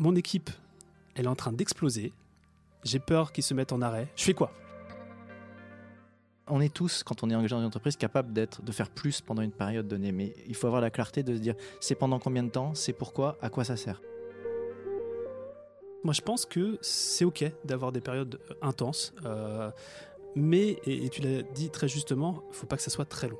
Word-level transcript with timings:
mon 0.00 0.16
équipe, 0.16 0.50
elle 1.14 1.26
est 1.26 1.28
en 1.28 1.36
train 1.36 1.52
d'exploser. 1.52 2.12
J'ai 2.84 2.98
peur 2.98 3.32
qu'ils 3.32 3.44
se 3.44 3.52
mettent 3.52 3.72
en 3.72 3.82
arrêt. 3.82 4.08
Je 4.16 4.24
fais 4.24 4.32
quoi? 4.32 4.50
On 6.48 6.60
est 6.60 6.72
tous, 6.72 7.02
quand 7.04 7.22
on 7.22 7.30
est 7.30 7.34
engagé 7.34 7.54
dans 7.54 7.60
une 7.60 7.66
entreprise, 7.66 7.96
capable 7.96 8.32
d'être, 8.32 8.62
de 8.62 8.72
faire 8.72 8.88
plus 8.88 9.20
pendant 9.20 9.42
une 9.42 9.52
période 9.52 9.86
donnée. 9.86 10.10
Mais 10.10 10.34
il 10.48 10.54
faut 10.56 10.66
avoir 10.66 10.80
la 10.80 10.90
clarté 10.90 11.22
de 11.22 11.34
se 11.34 11.40
dire 11.40 11.54
c'est 11.80 11.94
pendant 11.94 12.18
combien 12.18 12.42
de 12.42 12.48
temps, 12.48 12.74
c'est 12.74 12.94
pourquoi, 12.94 13.36
à 13.42 13.50
quoi 13.50 13.62
ça 13.62 13.76
sert? 13.76 14.00
Moi, 16.02 16.14
je 16.14 16.22
pense 16.22 16.46
que 16.46 16.78
c'est 16.80 17.26
OK 17.26 17.44
d'avoir 17.66 17.92
des 17.92 18.00
périodes 18.00 18.40
euh, 18.50 18.54
intenses. 18.62 19.12
Euh, 19.26 19.70
mais, 20.34 20.78
et, 20.86 21.10
tu 21.10 21.20
l'as 21.20 21.42
dit 21.42 21.68
très 21.68 21.88
justement, 21.88 22.42
il 22.48 22.54
faut 22.54 22.66
pas 22.66 22.76
que 22.76 22.82
ça 22.82 22.90
soit 22.90 23.04
très 23.04 23.28
long. 23.28 23.38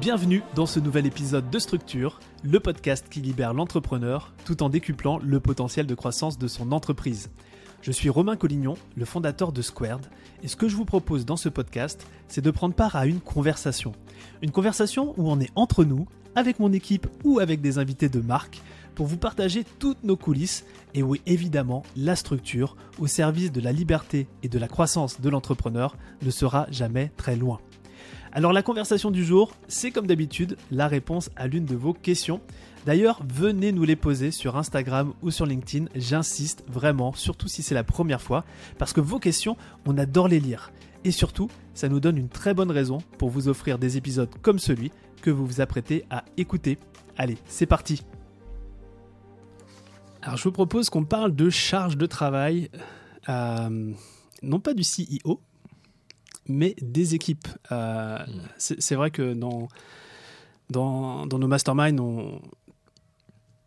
Bienvenue 0.00 0.42
dans 0.54 0.66
ce 0.66 0.80
nouvel 0.80 1.06
épisode 1.06 1.50
de 1.50 1.58
Structure, 1.58 2.18
le 2.42 2.58
podcast 2.60 3.06
qui 3.10 3.20
libère 3.20 3.52
l'entrepreneur 3.52 4.32
tout 4.44 4.62
en 4.62 4.68
décuplant 4.68 5.18
le 5.22 5.38
potentiel 5.38 5.86
de 5.86 5.94
croissance 5.94 6.38
de 6.38 6.48
son 6.48 6.72
entreprise. 6.72 7.30
Je 7.82 7.92
suis 7.92 8.08
Romain 8.08 8.36
Collignon, 8.36 8.76
le 8.96 9.04
fondateur 9.04 9.52
de 9.52 9.60
Squared, 9.60 10.06
et 10.42 10.48
ce 10.48 10.56
que 10.56 10.68
je 10.68 10.76
vous 10.76 10.86
propose 10.86 11.26
dans 11.26 11.36
ce 11.36 11.48
podcast, 11.48 12.06
c'est 12.26 12.40
de 12.40 12.50
prendre 12.50 12.74
part 12.74 12.96
à 12.96 13.06
une 13.06 13.20
conversation. 13.20 13.92
Une 14.40 14.50
conversation 14.50 15.14
où 15.18 15.30
on 15.30 15.40
est 15.40 15.52
entre 15.56 15.84
nous, 15.84 16.08
avec 16.34 16.58
mon 16.58 16.72
équipe 16.72 17.06
ou 17.22 17.38
avec 17.38 17.60
des 17.60 17.78
invités 17.78 18.08
de 18.08 18.20
marque, 18.20 18.62
pour 18.94 19.06
vous 19.06 19.18
partager 19.18 19.64
toutes 19.78 20.04
nos 20.04 20.16
coulisses 20.16 20.64
et 20.94 21.02
où 21.02 21.16
évidemment 21.26 21.82
la 21.96 22.16
structure 22.16 22.76
au 22.98 23.06
service 23.06 23.52
de 23.52 23.60
la 23.60 23.72
liberté 23.72 24.26
et 24.42 24.48
de 24.48 24.58
la 24.58 24.68
croissance 24.68 25.20
de 25.20 25.28
l'entrepreneur 25.28 25.96
ne 26.22 26.30
sera 26.30 26.66
jamais 26.70 27.12
très 27.16 27.36
loin. 27.36 27.60
Alors 28.34 28.54
la 28.54 28.62
conversation 28.62 29.10
du 29.10 29.26
jour, 29.26 29.52
c'est 29.68 29.90
comme 29.90 30.06
d'habitude 30.06 30.56
la 30.70 30.88
réponse 30.88 31.28
à 31.36 31.46
l'une 31.46 31.66
de 31.66 31.76
vos 31.76 31.92
questions. 31.92 32.40
D'ailleurs, 32.86 33.20
venez 33.28 33.72
nous 33.72 33.84
les 33.84 33.94
poser 33.94 34.30
sur 34.30 34.56
Instagram 34.56 35.12
ou 35.20 35.30
sur 35.30 35.44
LinkedIn, 35.44 35.90
j'insiste 35.94 36.64
vraiment, 36.66 37.12
surtout 37.12 37.46
si 37.46 37.62
c'est 37.62 37.74
la 37.74 37.84
première 37.84 38.22
fois, 38.22 38.46
parce 38.78 38.94
que 38.94 39.02
vos 39.02 39.18
questions, 39.18 39.58
on 39.84 39.98
adore 39.98 40.28
les 40.28 40.40
lire. 40.40 40.72
Et 41.04 41.10
surtout, 41.10 41.48
ça 41.74 41.90
nous 41.90 42.00
donne 42.00 42.16
une 42.16 42.30
très 42.30 42.54
bonne 42.54 42.70
raison 42.70 42.98
pour 43.18 43.28
vous 43.28 43.48
offrir 43.48 43.78
des 43.78 43.98
épisodes 43.98 44.30
comme 44.40 44.58
celui 44.58 44.92
que 45.20 45.30
vous 45.30 45.44
vous 45.44 45.60
apprêtez 45.60 46.06
à 46.08 46.24
écouter. 46.38 46.78
Allez, 47.18 47.36
c'est 47.44 47.66
parti 47.66 48.02
Alors 50.22 50.38
je 50.38 50.44
vous 50.44 50.52
propose 50.52 50.88
qu'on 50.88 51.04
parle 51.04 51.36
de 51.36 51.50
charge 51.50 51.98
de 51.98 52.06
travail, 52.06 52.70
euh, 53.28 53.92
non 54.42 54.58
pas 54.58 54.72
du 54.72 54.84
CEO, 54.84 55.42
mais 56.48 56.74
des 56.80 57.14
équipes. 57.14 57.48
Euh, 57.70 58.18
hmm. 58.18 58.40
c'est 58.58 58.94
vrai 58.94 59.10
que 59.10 59.34
dans, 59.34 59.68
dans, 60.70 61.26
dans 61.26 61.38
nos 61.38 61.48
masterminds, 61.48 62.00
on, 62.00 62.40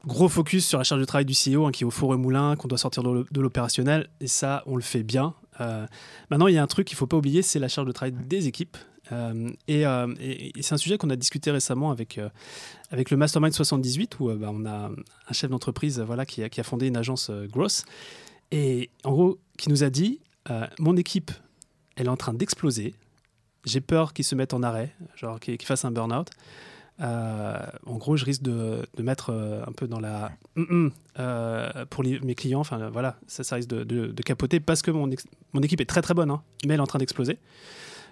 gros 0.05 0.29
focus 0.29 0.65
sur 0.65 0.77
la 0.77 0.83
charge 0.83 1.01
de 1.01 1.05
travail 1.05 1.25
du 1.25 1.33
CEO 1.33 1.65
hein, 1.65 1.71
qui 1.71 1.83
est 1.83 1.85
au 1.85 1.91
four 1.91 2.13
et 2.13 2.17
moulin, 2.17 2.55
qu'on 2.55 2.67
doit 2.67 2.77
sortir 2.77 3.03
de 3.03 3.41
l'opérationnel, 3.41 4.09
et 4.19 4.27
ça, 4.27 4.63
on 4.65 4.75
le 4.75 4.81
fait 4.81 5.03
bien. 5.03 5.33
Euh, 5.61 5.85
maintenant, 6.29 6.47
il 6.47 6.55
y 6.55 6.57
a 6.57 6.63
un 6.63 6.67
truc 6.67 6.87
qu'il 6.87 6.95
ne 6.95 6.99
faut 6.99 7.07
pas 7.07 7.17
oublier, 7.17 7.41
c'est 7.41 7.59
la 7.59 7.67
charge 7.67 7.87
de 7.87 7.91
travail 7.91 8.13
des 8.27 8.47
équipes. 8.47 8.77
Euh, 9.11 9.51
euh, 9.69 10.15
et, 10.19 10.51
c'est 10.61 10.73
un 10.73 10.77
sujet 10.77 10.97
qu'on 10.97 11.09
a 11.09 11.15
discuté 11.15 11.51
récemment 11.51 11.91
avec, 11.91 12.19
avec 12.91 13.11
le 13.11 13.17
Mastermind 13.17 13.53
78, 13.53 14.19
où 14.19 14.33
bah, 14.33 14.51
on 14.51 14.65
a 14.65 14.89
un 14.89 15.33
chef 15.33 15.49
d'entreprise 15.49 15.99
voilà, 15.99 16.25
qui, 16.25 16.47
qui, 16.49 16.59
a 16.59 16.63
fondé 16.63 16.87
une 16.87 16.97
agence 16.97 17.31
Gross, 17.49 17.85
et 18.51 18.89
en 19.03 19.11
gros, 19.11 19.39
qui 19.57 19.69
nous 19.69 19.83
a 19.83 19.89
dit, 19.89 20.19
mon 20.79 20.95
équipe, 20.97 21.31
elle 21.95 22.07
est 22.07 22.09
en 22.09 22.17
train 22.17 22.33
d'exploser, 22.33 22.93
j'ai 23.65 23.81
peur 23.81 24.13
qu'ils 24.13 24.25
se 24.25 24.35
mettent 24.35 24.53
en 24.53 24.63
arrêt, 24.63 24.93
genre 25.15 25.39
qu'ils 25.39 25.61
fassent 25.61 25.85
un 25.85 25.91
burn-out. 25.91 26.29
Euh, 27.01 27.57
en 27.85 27.97
gros, 27.97 28.15
je 28.15 28.23
risque 28.23 28.41
de, 28.41 28.87
mettre 28.99 29.31
euh, 29.31 29.61
un 29.67 29.71
peu 29.73 29.87
dans 29.87 29.99
la 29.99 30.31
euh, 31.19 31.85
pour 31.89 32.03
mes 32.03 32.35
clients. 32.35 32.61
Enfin, 32.61 32.89
voilà, 32.89 33.17
ça, 33.27 33.43
ça 33.43 33.55
risque 33.55 33.69
de, 33.69 34.21
capoter 34.23 34.59
parce 34.59 34.81
que 34.81 34.91
mon, 34.91 35.09
mon, 35.53 35.61
équipe 35.61 35.81
est 35.81 35.85
très 35.85 36.01
très 36.01 36.13
bonne, 36.13 36.31
hein, 36.31 36.41
mais 36.65 36.73
elle 36.73 36.79
est 36.79 36.83
en 36.83 36.87
train 36.87 36.99
d'exploser. 36.99 37.37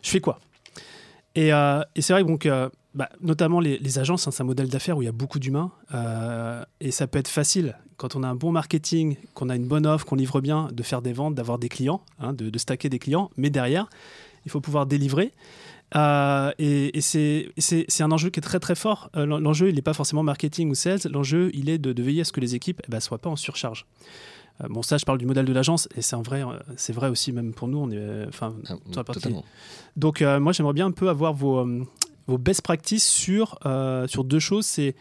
Je 0.01 0.09
fais 0.09 0.19
quoi? 0.19 0.39
Et, 1.35 1.51
c'est 1.99 2.13
vrai 2.13 2.23
donc, 2.23 2.47
bah, 2.93 3.09
notamment 3.21 3.59
les, 3.59 3.99
agences, 3.99 4.27
hein, 4.27 4.31
c'est 4.31 4.43
un 4.43 4.45
modèle 4.45 4.69
d'affaires 4.69 4.97
où 4.97 5.01
il 5.01 5.05
y 5.05 5.09
a 5.09 5.13
beaucoup 5.13 5.39
d'humains 5.39 5.71
et 6.79 6.91
ça 6.91 7.07
peut 7.07 7.19
être 7.19 7.27
facile 7.27 7.75
quand 7.97 8.15
on 8.15 8.23
a 8.23 8.27
un 8.27 8.35
bon 8.35 8.51
marketing, 8.51 9.15
qu'on 9.33 9.49
a 9.49 9.55
une 9.55 9.67
bonne 9.67 9.85
offre, 9.85 10.05
qu'on 10.05 10.15
livre 10.15 10.41
bien, 10.41 10.67
de 10.73 10.83
faire 10.83 11.01
des 11.01 11.13
ventes, 11.13 11.35
d'avoir 11.35 11.57
des 11.57 11.69
clients, 11.69 12.01
hein, 12.19 12.33
de, 12.33 12.57
stacker 12.57 12.89
des 12.89 12.99
clients. 12.99 13.29
Mais 13.37 13.49
derrière, 13.49 13.89
il 14.45 14.51
faut 14.51 14.61
pouvoir 14.61 14.85
délivrer. 14.85 15.31
Euh, 15.95 16.51
et, 16.59 16.99
c'est 16.99 18.01
un 18.01 18.11
enjeu 18.11 18.29
qui 18.29 18.39
est 18.39 18.43
très 18.43 18.59
très 18.59 18.75
fort. 18.75 19.09
Euh, 19.15 19.25
l'enjeu, 19.25 19.69
il 19.69 19.75
n'est 19.75 19.81
pas 19.81 19.93
forcément 19.93 20.23
marketing 20.23 20.69
ou 20.69 20.75
sales. 20.75 20.99
L'enjeu, 21.05 21.49
il 21.53 21.69
est 21.69 21.77
de, 21.77 22.01
veiller 22.01 22.21
à 22.21 22.25
ce 22.25 22.31
que 22.31 22.41
les 22.41 22.55
équipes 22.55 22.79
ne 22.79 22.85
eh 22.87 22.91
ben, 22.91 22.99
soient 22.99 23.19
pas 23.19 23.29
en 23.29 23.35
surcharge. 23.35 23.85
Euh, 24.61 24.67
bon, 24.69 24.81
ça, 24.81 24.97
je 24.97 25.05
parle 25.05 25.17
du 25.17 25.25
modèle 25.25 25.45
de 25.45 25.53
l'agence, 25.53 25.87
et 25.95 26.01
c'est 26.01 26.15
vrai, 26.17 26.43
c'est 26.75 26.93
vrai 26.93 27.09
aussi 27.09 27.31
même 27.31 27.53
pour 27.53 27.67
nous. 27.67 27.79
On 27.79 27.91
est, 27.91 28.27
enfin, 28.27 28.55
ah, 28.67 29.03
Donc, 29.95 30.21
moi, 30.21 30.51
j'aimerais 30.51 30.73
bien 30.73 30.87
un 30.87 30.91
peu 30.91 31.09
avoir 31.09 31.33
vos, 31.33 31.65
vos 32.27 32.37
best 32.37 32.61
practices 32.61 33.07
sur 33.07 33.57
sur 34.07 34.23
deux 34.23 34.39
choses. 34.39 34.65
C'est 34.65 34.95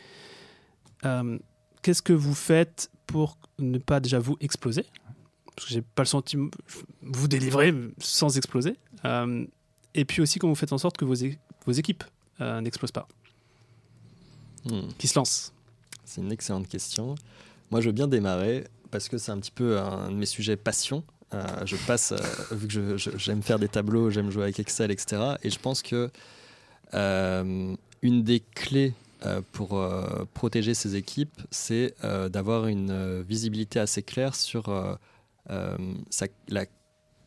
qu'est-ce 1.82 2.02
que 2.02 2.12
vous 2.12 2.34
faites 2.34 2.90
pour 3.06 3.36
ne 3.58 3.78
pas 3.78 4.00
déjà 4.00 4.18
vous 4.18 4.36
exploser? 4.40 4.84
Parce 5.54 5.68
que 5.68 5.74
j'ai 5.74 5.82
pas 5.82 6.02
le 6.02 6.08
sentiment 6.08 6.48
vous 7.02 7.28
délivrer 7.28 7.74
sans 7.98 8.38
exploser 8.38 8.76
et 9.94 10.04
puis 10.04 10.22
aussi, 10.22 10.38
comment 10.38 10.52
vous 10.52 10.58
faites 10.58 10.72
en 10.72 10.78
sorte 10.78 10.96
que 10.96 11.04
vos, 11.04 11.14
vos 11.66 11.72
équipes 11.72 12.04
euh, 12.40 12.60
n'explosent 12.60 12.92
pas? 12.92 13.06
Hmm. 14.64 14.88
Qui 14.98 15.08
se 15.08 15.18
lancent? 15.18 15.52
C'est 16.04 16.20
une 16.20 16.32
excellente 16.32 16.68
question. 16.68 17.14
Moi, 17.70 17.80
je 17.80 17.86
veux 17.86 17.92
bien 17.92 18.08
démarrer 18.08 18.64
parce 18.92 19.08
que 19.08 19.18
c'est 19.18 19.32
un 19.32 19.38
petit 19.40 19.50
peu 19.50 19.80
un 19.80 20.10
de 20.10 20.14
mes 20.14 20.26
sujets 20.26 20.56
passion. 20.56 21.02
Euh, 21.34 21.42
je 21.64 21.76
passe, 21.76 22.12
euh, 22.12 22.54
vu 22.54 22.68
que 22.68 22.96
j'aime 22.96 23.42
faire 23.42 23.58
des 23.58 23.68
tableaux, 23.68 24.10
j'aime 24.10 24.30
jouer 24.30 24.44
avec 24.44 24.60
Excel, 24.60 24.92
etc. 24.92 25.34
Et 25.42 25.50
je 25.50 25.58
pense 25.58 25.82
que 25.82 26.10
une 26.94 28.22
des 28.22 28.40
clés 28.40 28.94
pour 29.52 29.82
protéger 30.34 30.74
ces 30.74 30.94
équipes, 30.94 31.40
c'est 31.50 31.94
d'avoir 32.30 32.66
une 32.66 33.22
visibilité 33.22 33.80
assez 33.80 34.02
claire 34.02 34.34
sur 34.34 34.98
la 35.48 36.66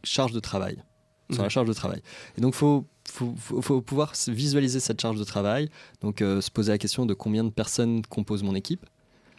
charge 0.04 0.34
de 0.34 0.40
travail 0.40 0.84
sur 1.32 1.42
la 1.42 1.48
mhm. 1.48 1.52
charge 1.52 1.68
de 1.68 1.74
travail. 1.74 2.02
Et 2.38 2.42
donc, 2.42 2.54
il 2.54 2.58
faut, 2.58 2.86
faut, 3.06 3.82
pouvoir 3.82 4.14
visualiser 4.28 4.80
cette 4.80 5.02
charge 5.02 5.18
de 5.18 5.24
travail, 5.24 5.70
donc 6.02 6.22
euh, 6.22 6.42
se 6.42 6.52
poser 6.52 6.72
la 6.72 6.78
question 6.78 7.06
de 7.06 7.14
combien 7.14 7.44
de 7.44 7.50
personnes 7.50 8.06
composent 8.06 8.44
mon 8.44 8.56
équipe, 8.56 8.86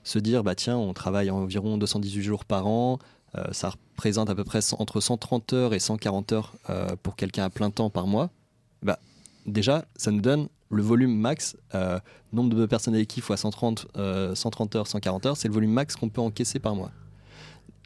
se 0.06 0.19
dire, 0.19 0.44
bah 0.44 0.55
tiens, 0.55 0.77
on 0.77 0.93
travaille 0.93 1.31
environ 1.31 1.78
218 1.78 2.22
jours 2.22 2.44
par 2.44 2.67
an, 2.67 2.99
euh, 3.37 3.44
ça 3.53 3.71
représente 3.71 4.31
à 4.31 4.34
peu 4.34 4.44
près 4.44 4.61
entre 4.78 5.00
130 5.00 5.53
heures 5.53 5.75
et 5.75 5.78
140 5.81 6.33
heures 6.33 6.55
euh, 6.71 6.89
pour 7.03 7.17
quelqu'un 7.17 7.44
à 7.44 7.50
plein 7.50 7.71
temps 7.71 7.91
par 7.91 8.06
mois. 8.06 8.31
Bah, 8.83 8.99
déjà, 9.47 9.84
ça 9.97 10.11
nous 10.12 10.21
donne 10.21 10.49
le 10.71 10.83
volume 10.83 11.16
max, 11.16 11.56
nombre 12.33 12.56
de 12.56 12.66
personnes 12.66 12.95
à 12.95 12.99
l'équipe 12.99 13.22
fois 13.22 13.37
130, 13.37 13.87
130 14.34 14.77
heures, 14.77 14.87
140 14.89 15.27
heures, 15.27 15.37
c'est 15.37 15.47
le 15.47 15.55
volume 15.55 15.71
max 15.71 15.95
qu'on 15.95 16.09
peut 16.09 16.21
encaisser 16.21 16.59
par 16.59 16.75
mois. 16.75 16.91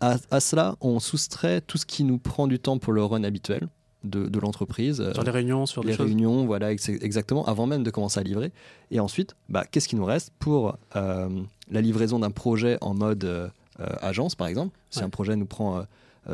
À, 0.01 0.17
à, 0.31 0.41
cela, 0.41 0.77
on 0.81 0.99
soustrait 0.99 1.61
tout 1.61 1.77
ce 1.77 1.85
qui 1.85 2.05
nous 2.05 2.17
prend 2.17 2.47
du 2.47 2.59
temps 2.59 2.79
pour 2.79 2.95
le 2.95 3.05
run 3.05 3.23
habituel 3.23 3.69
de, 4.05 4.39
l'entreprise. 4.39 5.13
Sur 5.13 5.23
les 5.23 5.31
réunions, 5.31 5.67
sur 5.67 5.83
les 5.85 5.95
réunions, 5.95 6.47
voilà, 6.47 6.73
exactement, 6.73 7.45
avant 7.47 7.67
même 7.67 7.83
de 7.83 7.91
commencer 7.91 8.21
à 8.21 8.23
livrer. 8.23 8.53
Et 8.91 9.01
ensuite, 9.01 9.35
bah, 9.49 9.65
qu'est-ce 9.71 9.89
qui 9.89 9.97
nous 9.97 10.05
reste 10.05 10.33
pour 10.39 10.77
euh, 10.97 11.29
la 11.71 11.81
livraison 11.81 12.19
d'un 12.19 12.31
projet 12.31 12.79
en 12.81 12.95
mode 12.95 13.25
euh, 13.25 13.49
agence, 13.79 14.35
par 14.35 14.47
exemple? 14.47 14.77
Si 14.91 15.03
un 15.03 15.11
projet 15.11 15.37
nous 15.37 15.47
prend 15.47 15.85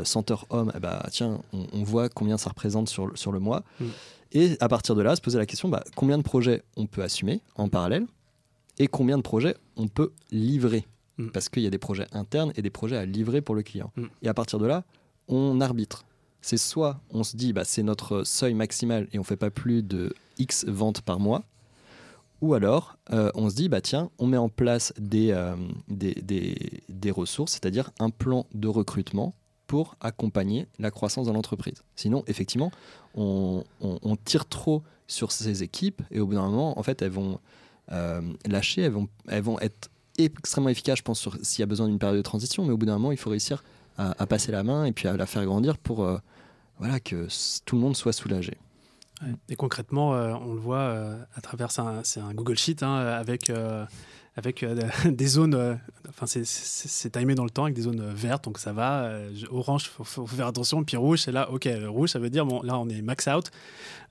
100 0.02 0.30
euh, 0.30 0.34
heures 0.34 0.46
hommes, 0.50 0.72
eh 0.76 0.80
bah, 0.80 1.06
tiens, 1.10 1.40
on, 1.52 1.82
voit 1.82 2.08
combien 2.08 2.38
ça 2.38 2.50
représente 2.50 2.88
sur, 2.88 3.16
sur 3.16 3.32
le 3.32 3.40
mois. 3.40 3.62
Mm. 3.80 3.84
Et 4.32 4.56
à 4.60 4.68
partir 4.68 4.94
de 4.94 5.02
là, 5.02 5.16
se 5.16 5.20
poser 5.20 5.38
la 5.38 5.46
question, 5.46 5.68
bah, 5.68 5.84
combien 5.94 6.18
de 6.18 6.22
projets 6.22 6.62
on 6.76 6.86
peut 6.86 7.02
assumer 7.02 7.40
en 7.56 7.68
parallèle 7.68 8.06
et 8.78 8.88
combien 8.88 9.16
de 9.16 9.22
projets 9.22 9.56
on 9.76 9.88
peut 9.88 10.12
livrer? 10.30 10.84
Mm. 11.18 11.28
Parce 11.28 11.48
qu'il 11.48 11.62
y 11.62 11.66
a 11.66 11.70
des 11.70 11.78
projets 11.78 12.06
internes 12.12 12.52
et 12.56 12.62
des 12.62 12.70
projets 12.70 12.96
à 12.96 13.04
livrer 13.04 13.40
pour 13.40 13.54
le 13.54 13.62
client. 13.62 13.92
Mm. 13.96 14.04
Et 14.22 14.28
à 14.28 14.34
partir 14.34 14.58
de 14.58 14.66
là, 14.66 14.84
on 15.28 15.60
arbitre 15.60 16.04
c'est 16.46 16.58
soit 16.58 17.00
on 17.10 17.24
se 17.24 17.36
dit 17.36 17.52
bah, 17.52 17.64
c'est 17.64 17.82
notre 17.82 18.22
seuil 18.22 18.54
maximal 18.54 19.08
et 19.12 19.18
on 19.18 19.24
fait 19.24 19.36
pas 19.36 19.50
plus 19.50 19.82
de 19.82 20.14
X 20.38 20.64
ventes 20.66 21.00
par 21.00 21.18
mois, 21.18 21.42
ou 22.40 22.54
alors 22.54 22.98
euh, 23.12 23.32
on 23.34 23.50
se 23.50 23.56
dit 23.56 23.68
bah 23.68 23.80
tiens 23.80 24.10
on 24.20 24.28
met 24.28 24.36
en 24.36 24.48
place 24.48 24.92
des, 24.96 25.32
euh, 25.32 25.56
des, 25.88 27.10
ressources, 27.10 27.52
c'est-à-dire 27.52 27.90
un 27.98 28.10
plan 28.10 28.46
de 28.54 28.68
recrutement 28.68 29.34
pour 29.66 29.96
accompagner 30.00 30.68
la 30.78 30.92
croissance 30.92 31.26
de 31.26 31.32
l'entreprise. 31.32 31.82
Sinon 31.96 32.22
effectivement 32.28 32.70
on, 33.16 33.64
tire 34.24 34.46
trop 34.46 34.84
sur 35.08 35.32
ces 35.32 35.64
équipes 35.64 36.02
et 36.12 36.20
au 36.20 36.26
bout 36.26 36.34
d'un 36.34 36.48
moment 36.48 36.78
en 36.78 36.82
fait 36.84 37.02
elles 37.02 37.10
vont 37.10 37.40
euh, 37.90 38.20
lâcher, 38.46 38.82
elles 38.82 38.92
vont, 38.92 39.08
elles 39.26 39.42
vont 39.42 39.58
être 39.58 39.90
extrêmement 40.16 40.68
efficaces 40.68 40.98
je 40.98 41.02
pense 41.02 41.28
s'il 41.42 41.60
y 41.60 41.64
a 41.64 41.66
besoin 41.66 41.88
d'une 41.88 41.98
période 41.98 42.18
de 42.18 42.22
transition, 42.22 42.64
mais 42.64 42.72
au 42.72 42.76
bout 42.76 42.86
d'un 42.86 42.98
moment 42.98 43.10
il 43.10 43.18
faut 43.18 43.30
réussir 43.30 43.64
à, 43.98 44.14
à, 44.22 44.26
passer 44.26 44.52
la 44.52 44.62
main 44.62 44.84
et 44.84 44.92
puis 44.92 45.08
à 45.08 45.16
la 45.16 45.26
faire 45.26 45.44
grandir 45.44 45.78
pour 45.78 46.06
voilà, 46.78 47.00
que 47.00 47.26
tout 47.64 47.76
le 47.76 47.82
monde 47.82 47.96
soit 47.96 48.12
soulagé. 48.12 48.58
Et 49.48 49.56
concrètement, 49.56 50.14
euh, 50.14 50.34
on 50.34 50.52
le 50.52 50.60
voit 50.60 50.78
euh, 50.78 51.16
à 51.34 51.40
travers, 51.40 51.70
c'est 51.70 52.20
un, 52.20 52.34
Google 52.34 52.58
Sheet 52.58 52.82
hein, 52.82 52.96
avec, 52.96 53.48
euh, 53.48 53.86
avec 54.36 54.62
euh, 54.62 54.76
des 55.06 55.26
zones, 55.26 55.54
euh, 55.54 55.74
enfin 56.08 56.26
c'est 56.26 57.10
timé 57.10 57.34
dans 57.34 57.44
le 57.44 57.50
temps 57.50 57.64
avec 57.64 57.74
des 57.74 57.82
zones 57.82 58.00
euh, 58.00 58.12
vertes, 58.14 58.44
donc 58.44 58.58
ça 58.58 58.72
va. 58.72 59.10
orange, 59.50 59.88
faut, 59.88 60.04
faut, 60.04 60.26
faire 60.26 60.46
attention. 60.46 60.84
Puis 60.84 60.96
rouge, 60.96 61.20
c'est 61.22 61.32
là, 61.32 61.50
ok, 61.50 61.68
rouge, 61.86 62.10
ça 62.10 62.18
veut 62.18 62.30
dire 62.30 62.44
bon, 62.44 62.62
là 62.62 62.78
on 62.78 62.88
est 62.88 63.02
max 63.02 63.26
out. 63.26 63.50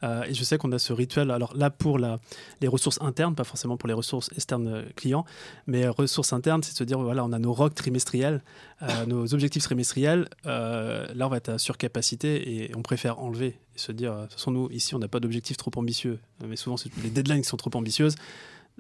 et 0.04 0.34
je 0.34 0.44
sais 0.44 0.58
qu'on 0.58 0.72
a 0.72 0.80
ce 0.80 0.94
rituel. 0.94 1.32
Alors 1.32 1.56
là 1.56 1.70
pour 1.70 2.00
la, 2.00 2.20
les 2.62 2.68
ressources 2.68 3.00
internes, 3.02 3.36
pas 3.36 3.44
forcément 3.44 3.78
pour 3.78 3.88
les 3.88 3.94
ressources 3.94 4.30
externes 4.34 4.86
clients, 4.96 5.26
mais 5.68 5.88
ressources 5.88 6.34
internes, 6.34 6.64
c'est 6.64 6.74
de 6.74 6.78
se 6.78 6.84
dire 6.84 7.00
voilà, 7.00 7.24
on 7.24 7.32
a 7.32 7.40
nos 7.40 7.54
ROC 7.54 7.76
trimestriels, 7.76 8.44
nos 9.08 9.34
objectifs 9.34 9.64
trimestriels. 9.64 10.28
là, 10.44 11.08
on 11.20 11.30
va 11.30 11.38
être 11.38 11.50
à 11.50 11.58
surcapacité 11.60 12.66
et 12.66 12.76
on 12.76 12.82
préfère 12.82 13.20
enlever 13.20 13.60
et 13.76 13.80
se 13.80 13.92
dire 13.92 14.16
de 14.16 14.22
toute 14.24 14.34
façon 14.34 14.52
nous 14.52 14.70
ici 14.72 14.96
on 14.96 15.00
n'a 15.00 15.08
pas 15.08 15.20
d'objectifs 15.20 15.58
trop 15.58 15.72
ambitieux, 15.76 16.20
mais 16.46 16.56
souvent 16.56 16.78
c'est 16.78 16.90
les 17.04 17.10
deadlines 17.10 17.42
qui 17.42 17.48
sont 17.48 17.58
trop 17.58 17.72
ambitieuses 17.76 18.16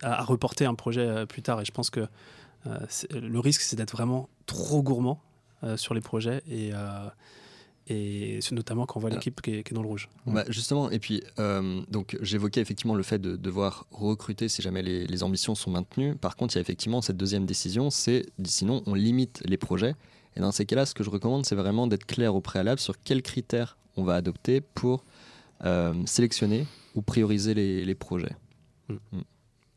à, 0.01 0.23
reporter 0.23 0.65
un 0.65 0.75
projet 0.75 1.01
euh, 1.01 1.25
plus 1.25 1.41
tard. 1.41 1.61
Et 1.61 1.65
je 1.65 1.71
pense 1.71 1.89
que 1.89 2.07
euh, 2.67 2.77
le 3.11 3.39
risque, 3.39 3.61
c'est 3.61 3.75
d'être 3.75 3.91
vraiment 3.91 4.29
trop 4.45 4.81
gourmand 4.81 5.21
euh, 5.63 5.77
sur 5.77 5.93
les 5.93 6.01
projets 6.01 6.41
et 6.49 6.71
et 7.87 8.39
notamment 8.51 8.87
quand 8.87 8.97
on 8.97 9.01
voit 9.01 9.11
l'équipe 9.11 9.39
qui, 9.43 9.51
est 9.51 9.71
dans 9.71 9.83
le 9.83 9.87
rouge. 9.87 10.09
Bah 10.25 10.43
justement, 10.49 10.89
et 10.89 10.97
puis 10.97 11.21
donc 11.87 12.17
j'évoquais 12.19 12.59
effectivement 12.59 12.95
le 12.95 13.03
fait 13.03 13.19
de 13.19 13.35
devoir 13.35 13.85
recruter 13.91 14.49
si 14.49 14.63
jamais 14.63 14.81
les, 14.81 15.05
les, 15.05 15.21
ambitions 15.21 15.53
sont 15.53 15.69
maintenues. 15.69 16.15
Par 16.15 16.35
contre, 16.35 16.55
il 16.55 16.57
y 16.57 16.59
a 16.59 16.61
effectivement 16.61 17.03
cette 17.03 17.17
deuxième 17.17 17.45
décision, 17.45 17.91
c'est 17.91 18.25
sinon 18.43 18.81
on 18.87 18.95
limite 18.95 19.43
les 19.45 19.57
projets. 19.57 19.93
Et 20.35 20.39
dans 20.39 20.51
ces 20.51 20.65
cas-là, 20.65 20.87
ce 20.87 20.95
que 20.95 21.03
je 21.03 21.11
recommande, 21.11 21.45
c'est 21.45 21.53
vraiment 21.53 21.85
d'être 21.85 22.07
clair 22.07 22.33
au 22.33 22.41
préalable 22.41 22.79
sur 22.79 22.99
quels 23.03 23.21
critères 23.21 23.77
on 23.97 24.03
va 24.03 24.15
adopter 24.15 24.61
pour 24.61 25.03
sélectionner 26.07 26.65
ou 26.95 27.03
prioriser 27.03 27.53
les, 27.53 27.85
les 27.85 27.95
projets. 27.95 28.35
Mm. 28.89 28.95
Mm. 29.11 29.21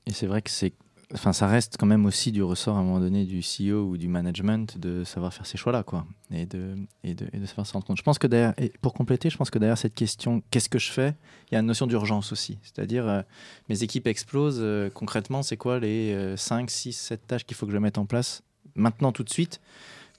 Et 0.08 0.12
c'est 0.12 0.26
vrai 0.26 0.43
que 0.43 0.50
c'est 0.50 0.72
enfin 1.14 1.32
ça 1.32 1.46
reste 1.46 1.76
quand 1.78 1.87
même 1.87 2.05
aussi 2.05 2.32
du 2.32 2.43
ressort 2.43 2.76
à 2.76 2.81
un 2.81 2.82
moment 2.82 3.00
donné 3.00 3.25
du 3.25 3.40
CEO 3.40 3.84
ou 3.84 3.96
du 3.96 4.08
management 4.08 4.76
de 4.78 5.05
savoir 5.05 5.32
faire 5.32 5.46
ces 5.46 5.56
choix 5.56 5.72
là 5.72 5.82
quoi 5.82 6.06
et 6.31 6.44
de 6.44 6.76
et 7.02 7.14
de, 7.14 7.26
et 7.32 7.38
de 7.38 7.46
savoir 7.46 7.66
se 7.66 7.72
rendre 7.72 7.87
compte. 7.87 7.96
Je 7.96 8.02
pense 8.02 8.19
que 8.19 8.26
derrière 8.26 8.52
et 8.58 8.72
pour 8.82 8.93
compléter 8.93 9.31
je 9.31 9.37
pense 9.37 9.50
que 9.50 9.58
derrière 9.58 9.78
cette 9.78 9.94
question 9.94 10.43
qu'est-ce 10.50 10.69
que 10.69 10.78
je 10.78 10.90
fais 10.90 11.14
il 11.50 11.55
y 11.55 11.56
a 11.56 11.60
une 11.60 11.66
notion 11.66 11.87
d'urgence 11.87 12.32
aussi. 12.32 12.58
C'est-à-dire 12.62 13.08
euh, 13.08 13.22
mes 13.69 13.82
équipes 13.82 14.06
explosent 14.06 14.60
euh, 14.60 14.90
concrètement 14.90 15.43
c'est 15.43 15.56
quoi 15.56 15.78
les 15.78 16.34
5 16.37 16.70
6 16.70 16.93
7 16.93 17.26
tâches 17.26 17.44
qu'il 17.44 17.56
faut 17.56 17.66
que 17.66 17.72
je 17.72 17.78
mette 17.78 17.99
en 17.99 18.06
place 18.06 18.43
maintenant 18.75 19.12
tout 19.12 19.25
de 19.25 19.31
suite 19.31 19.60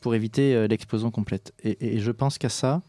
pour 0.02 0.16
éviter 0.16 0.56
euh, 0.56 0.68
l'explosion 0.68 1.12
complète? 1.12 1.54
Et, 1.64 1.96
et, 1.96 2.00
je 2.00 2.12
pense 2.12 2.38
qu'à 2.38 2.50
ça 2.50 2.82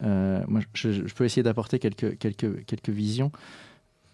moi 0.00 0.60
je, 0.74 0.92
je, 0.92 1.14
peux 1.14 1.24
essayer 1.24 1.42
d'apporter 1.42 1.78
quelques 1.78 2.16
quelques 2.18 2.64
quelques 2.64 2.90
visions 2.90 3.32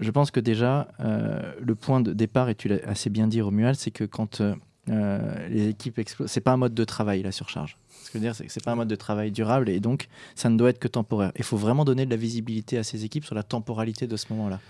je 0.01 0.11
pense 0.11 0.31
que 0.31 0.41
déjà, 0.41 0.89
euh, 1.01 1.53
le 1.61 1.75
point 1.75 2.01
de 2.01 2.13
départ, 2.13 2.49
et 2.49 2.55
tu 2.55 2.69
l'as 2.69 2.85
assez 2.87 3.11
bien 3.11 3.27
dit, 3.27 3.41
Romuald, 3.41 3.77
c'est 3.77 3.91
que 3.91 4.05
quand 4.05 4.41
euh, 4.41 4.55
euh, 4.89 5.49
les 5.49 5.69
équipes 5.69 5.99
explosent, 5.99 6.31
c'est 6.31 6.41
pas 6.41 6.53
un 6.53 6.57
mode 6.57 6.75
de 6.75 6.85
travail, 6.85 7.23
la 7.23 7.33
surcharge. 7.33 7.77
Ce 7.89 8.11
que 8.11 8.13
je 8.15 8.19
veux 8.19 8.25
dire, 8.25 8.35
c'est 8.35 8.47
que 8.47 8.53
c'est 8.53 8.65
pas 8.65 8.73
un 8.73 8.77
mode 8.77 8.89
de 8.89 8.97
travail 8.97 9.31
durable, 9.31 9.69
et 9.69 9.81
donc 9.81 10.09
ça 10.35 10.51
ne 10.51 10.57
doit 10.57 10.71
être 10.71 10.79
que 10.79 10.89
temporaire. 10.89 11.33
Il 11.37 11.45
faut 11.45 11.57
vraiment 11.57 11.85
donner 11.85 12.07
de 12.07 12.11
la 12.11 12.17
visibilité 12.17 12.79
à 12.79 12.85
ces 12.85 13.05
équipes 13.05 13.25
sur 13.25 13.35
la 13.35 13.43
temporalité 13.43 14.07
de 14.07 14.17
ce 14.17 14.27
moment-là. 14.31 14.61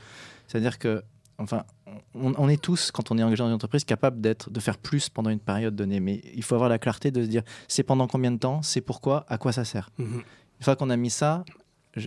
C'est-à-dire 0.47 0.79
que, 0.79 1.03
enfin, 1.39 1.65
on, 2.15 2.49
est 2.49 2.61
tous, 2.61 2.91
quand 2.91 3.11
on 3.11 3.19
est 3.19 3.23
engagé 3.23 3.43
dans 3.43 3.49
une 3.49 3.55
entreprise, 3.55 3.85
capable 3.85 4.21
d'être, 4.21 4.51
de 4.51 4.61
faire 4.61 4.77
plus 4.77 5.09
pendant 5.09 5.31
une 5.31 5.41
période 5.41 5.75
donnée, 5.75 6.01
mais 6.01 6.21
il 6.35 6.43
faut 6.43 6.55
avoir 6.55 6.69
la 6.69 6.79
clarté 6.79 7.11
de 7.11 7.23
se 7.23 7.29
dire, 7.29 7.43
c'est 7.67 7.83
pendant 7.83 8.07
combien 8.07 8.31
de 8.31 8.39
temps, 8.39 8.63
c'est 8.63 8.83
pourquoi, 8.83 9.25
à 9.29 9.39
quoi 9.39 9.53
ça 9.53 9.65
sert. 9.65 9.91
Mmh 9.99 10.19
une 10.61 10.65
fois 10.65 10.77
qu'on 10.77 10.91
a 10.91 10.97
mis 10.97 11.11
ça, 11.11 11.45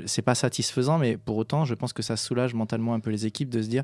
c'est 0.05 0.21
pas 0.21 0.35
satisfaisant, 0.35 0.97
mais 0.97 1.17
pour 1.17 1.37
autant, 1.37 1.65
je 1.65 1.73
pense 1.73 1.93
que 1.93 2.03
ça 2.03 2.17
soulage 2.17 2.53
mentalement 2.53 2.93
un 2.93 2.99
peu 2.99 3.09
les 3.09 3.25
équipes 3.25 3.49
de 3.49 3.61
se 3.61 3.67
dire 3.67 3.83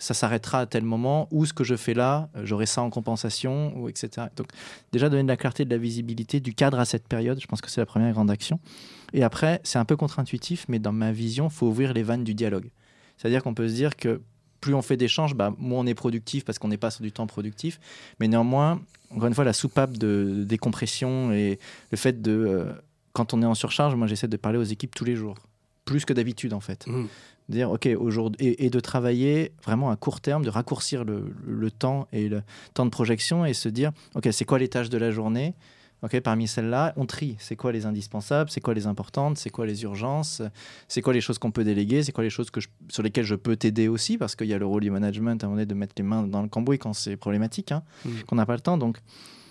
ça 0.00 0.14
s'arrêtera 0.14 0.60
à 0.60 0.66
tel 0.66 0.82
moment, 0.82 1.28
ou 1.30 1.44
ce 1.44 1.52
que 1.52 1.62
je 1.62 1.76
fais 1.76 1.94
là, 1.94 2.30
j'aurai 2.42 2.66
ça 2.66 2.82
en 2.82 2.90
compensation, 2.90 3.76
ou 3.76 3.88
etc. 3.88 4.28
Donc, 4.34 4.48
déjà 4.92 5.08
donner 5.08 5.22
de 5.22 5.28
la 5.28 5.36
clarté, 5.36 5.64
de 5.64 5.70
la 5.70 5.76
visibilité, 5.76 6.40
du 6.40 6.54
cadre 6.54 6.80
à 6.80 6.86
cette 6.86 7.06
période, 7.06 7.38
je 7.40 7.46
pense 7.46 7.60
que 7.60 7.70
c'est 7.70 7.80
la 7.80 7.86
première 7.86 8.12
grande 8.12 8.30
action. 8.30 8.58
Et 9.12 9.22
après, 9.22 9.60
c'est 9.62 9.78
un 9.78 9.84
peu 9.84 9.96
contre-intuitif, 9.96 10.64
mais 10.68 10.78
dans 10.78 10.92
ma 10.92 11.12
vision, 11.12 11.48
il 11.48 11.52
faut 11.52 11.66
ouvrir 11.66 11.92
les 11.92 12.02
vannes 12.02 12.24
du 12.24 12.34
dialogue. 12.34 12.70
C'est-à-dire 13.18 13.42
qu'on 13.42 13.54
peut 13.54 13.68
se 13.68 13.74
dire 13.74 13.96
que 13.96 14.22
plus 14.60 14.74
on 14.74 14.82
fait 14.82 14.96
d'échanges, 14.96 15.34
bah, 15.34 15.54
moins 15.58 15.80
on 15.80 15.86
est 15.86 15.94
productif 15.94 16.44
parce 16.44 16.58
qu'on 16.58 16.68
n'est 16.68 16.78
pas 16.78 16.90
sur 16.90 17.02
du 17.02 17.12
temps 17.12 17.26
productif. 17.26 17.78
Mais 18.18 18.28
néanmoins, 18.28 18.80
encore 19.10 19.26
une 19.26 19.34
fois, 19.34 19.44
la 19.44 19.52
soupape 19.52 19.96
de, 19.96 20.44
décompression 20.46 21.32
et 21.32 21.58
le 21.90 21.96
fait 21.96 22.22
de 22.22 22.32
euh, 22.32 22.72
quand 23.20 23.34
on 23.34 23.42
est 23.42 23.46
en 23.46 23.54
surcharge, 23.54 23.94
moi 23.96 24.06
j'essaie 24.06 24.28
de 24.28 24.36
parler 24.38 24.56
aux 24.56 24.64
équipes 24.64 24.94
tous 24.94 25.04
les 25.04 25.14
jours, 25.14 25.36
plus 25.84 26.06
que 26.06 26.14
d'habitude 26.14 26.54
en 26.54 26.60
fait. 26.60 26.86
Mmh. 26.86 27.04
Dire, 27.50 27.70
ok, 27.70 27.86
aujourd'hui, 27.98 28.56
et, 28.58 28.70
de 28.70 28.80
travailler 28.80 29.52
vraiment 29.62 29.90
à 29.90 29.96
court 29.96 30.22
terme, 30.22 30.42
de 30.42 30.48
raccourcir 30.48 31.04
le, 31.04 31.70
temps 31.70 32.08
et 32.12 32.30
le 32.30 32.42
temps 32.72 32.86
de 32.86 32.90
projection 32.90 33.44
et 33.44 33.52
se 33.52 33.68
dire, 33.68 33.90
ok, 34.14 34.28
c'est 34.32 34.46
quoi 34.46 34.58
les 34.58 34.68
tâches 34.68 34.88
de 34.88 34.96
la 34.96 35.10
journée? 35.10 35.54
Ok, 36.02 36.18
parmi 36.20 36.48
celles-là, 36.48 36.94
on 36.96 37.04
trie. 37.04 37.36
C'est 37.40 37.56
quoi 37.56 37.72
les 37.72 37.84
indispensables? 37.84 38.48
C'est 38.48 38.62
quoi 38.62 38.72
les 38.72 38.86
importantes? 38.86 39.36
C'est 39.36 39.50
quoi 39.50 39.66
les 39.66 39.82
urgences? 39.82 40.40
C'est 40.88 41.02
quoi 41.02 41.12
les 41.12 41.20
choses 41.20 41.38
qu'on 41.38 41.50
peut 41.50 41.64
déléguer? 41.64 42.02
C'est 42.02 42.12
quoi 42.12 42.24
les 42.24 42.30
choses 42.30 42.50
que 42.50 42.60
sur 42.88 43.02
lesquelles 43.02 43.26
je 43.26 43.34
peux 43.34 43.56
t'aider 43.56 43.88
aussi? 43.88 44.16
Parce 44.16 44.34
qu'il 44.34 44.46
y 44.46 44.54
a 44.54 44.58
le 44.58 44.64
rôle 44.64 44.80
du 44.80 44.90
management 44.90 45.42
à 45.42 45.46
un 45.46 45.50
moment 45.50 45.56
donné 45.56 45.66
de 45.66 45.74
mettre 45.74 45.94
les 45.98 46.04
mains 46.04 46.22
dans 46.22 46.40
le 46.40 46.48
cambouis 46.48 46.78
quand 46.78 46.94
c'est 46.94 47.18
problématique, 47.18 47.72
hein, 47.72 47.82
mmh. 48.06 48.10
qu'on 48.28 48.36
n'a 48.36 48.46
pas 48.46 48.54
le 48.54 48.62
temps. 48.62 48.78
Donc, 48.78 48.96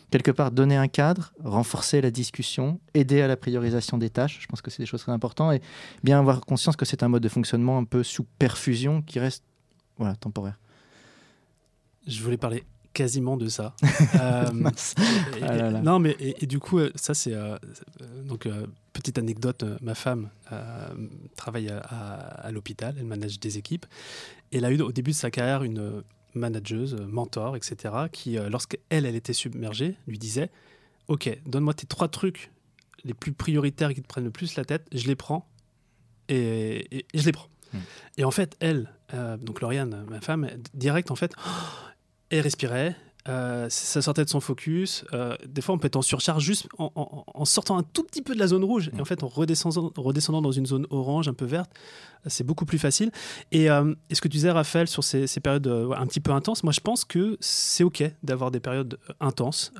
quelque 0.10 0.32
part 0.32 0.52
donner 0.52 0.76
un 0.76 0.88
cadre, 0.88 1.34
renforcer 1.44 2.02
la 2.02 2.12
discussion, 2.12 2.80
aider 2.94 3.22
à 3.22 3.28
la 3.28 3.38
priorisation 3.38 3.98
des 3.98 4.10
tâches. 4.10 4.40
Je 4.42 4.48
pense 4.48 4.62
que 4.62 4.72
c'est 4.72 4.82
des 4.82 4.88
choses 4.88 5.02
très 5.02 5.12
importantes 5.12 5.54
et 5.54 5.62
bien 6.04 6.20
avoir 6.20 6.42
conscience 6.42 6.76
que 6.76 6.86
c'est 6.86 7.04
un 7.04 7.08
mode 7.08 7.24
de 7.24 7.30
fonctionnement 7.30 7.78
un 7.78 7.84
peu 7.84 8.04
sous 8.04 8.26
perfusion 8.38 9.02
qui 9.02 9.20
reste 9.20 9.44
voilà, 9.98 10.16
temporaire. 10.16 10.60
Je 12.08 12.24
voulais 12.24 12.38
parler 12.38 12.64
quasiment 12.94 13.38
de 13.38 13.48
ça. 13.48 13.76
euh, 14.20 14.46
ah 15.42 15.72
non, 15.84 16.00
mais 16.00 16.16
et, 16.20 16.46
du 16.48 16.60
coup, 16.60 16.80
euh, 16.80 16.92
ça 16.96 17.14
c'est 17.14 17.34
euh, 17.34 17.58
donc 18.26 18.46
euh, 18.46 18.66
petite 18.94 19.18
anecdote. 19.18 19.64
ma 19.82 19.96
femme 19.96 20.30
travaille 21.36 21.70
à, 21.70 21.78
à 21.78 22.52
l'hôpital, 22.52 22.96
elle 22.98 23.06
manage 23.06 23.40
des 23.40 23.58
équipes. 23.58 23.86
Et 24.52 24.58
elle 24.58 24.66
a 24.66 24.72
eu 24.72 24.82
au 24.82 24.92
début 24.92 25.12
de 25.12 25.16
sa 25.16 25.30
carrière 25.30 25.64
une 25.64 26.04
manageuse, 26.34 26.96
mentor, 26.96 27.56
etc., 27.56 27.94
qui, 28.12 28.38
euh, 28.38 28.50
lorsqu'elle, 28.50 29.06
elle 29.06 29.16
était 29.16 29.34
submergée, 29.34 29.96
lui 30.08 30.18
disait 30.18 30.50
Ok, 31.08 31.30
donne-moi 31.46 31.74
tes 31.74 31.88
trois 31.88 32.08
trucs 32.08 32.52
les 33.04 33.14
plus 33.14 33.31
prioritaires 33.31 33.94
qui 33.94 34.02
te 34.02 34.08
prennent 34.08 34.26
le 34.26 34.31
plus 34.31 34.56
la 34.56 34.66
tête, 34.66 34.88
je 34.92 35.08
les 35.08 35.16
prends 35.16 35.48
et, 36.28 37.06
je 37.14 37.26
les 37.26 37.31
prends. 37.31 37.48
Hmm. 37.74 37.80
Et 38.18 38.24
en 38.24 38.31
fait, 38.31 38.56
elle, 38.60 38.94
euh, 39.14 39.38
donc 39.38 39.62
Lauriane, 39.62 40.06
ma 40.10 40.22
femme, 40.22 40.50
direct, 40.74 41.12
en 41.12 41.16
fait, 41.16 41.34
elle 42.30 42.42
respirait, 42.42 42.96
euh, 43.27 43.68
ça 43.69 44.01
sortait 44.01 44.24
de 44.24 44.30
son 44.30 44.39
focus. 44.39 45.04
Euh, 45.13 45.36
des 45.45 45.62
fois, 45.62 45.75
on 45.75 45.77
peut 45.77 45.88
être 45.88 45.98
en 45.98 46.01
surcharge 46.01 46.44
juste 46.44 46.68
en, 46.77 47.45
sortant 47.45 47.78
un 47.78 47.83
tout 47.83 48.04
petit 48.04 48.21
peu 48.21 48.33
de 48.33 48.40
la 48.40 48.47
zone 48.47 48.64
rouge. 48.64 48.92
Et 48.97 49.02
en 49.02 49.06
fait, 49.06 49.23
en 49.23 49.28
redescendant, 49.28 49.92
redescendant 49.97 50.42
dans 50.42 50.52
une 50.52 50.66
zone 50.66 50.88
orange, 50.90 51.28
un 51.28 51.33
peu 51.33 51.45
verte, 51.45 51.69
c'est 52.28 52.45
beaucoup 52.45 52.66
plus 52.66 52.80
facile. 52.80 53.11
Et, 53.52 53.69
euh, 53.69 53.94
ce 54.11 54.21
que 54.21 54.28
tu 54.28 54.38
disais, 54.38 54.52
Raphaël, 54.52 54.88
sur 54.88 55.04
ces, 55.04 55.28
périodes 55.42 55.68
un 55.68 56.07
petit 56.07 56.21
peu 56.21 56.31
intenses, 56.31 56.64
moi, 56.64 56.71
je 56.71 56.80
pense 56.80 57.04
que 57.04 57.38
c'est 57.40 57.83
OK 57.83 58.04
d'avoir 58.23 58.52
des 58.52 58.59
périodes 58.59 58.97
intenses. 59.19 59.73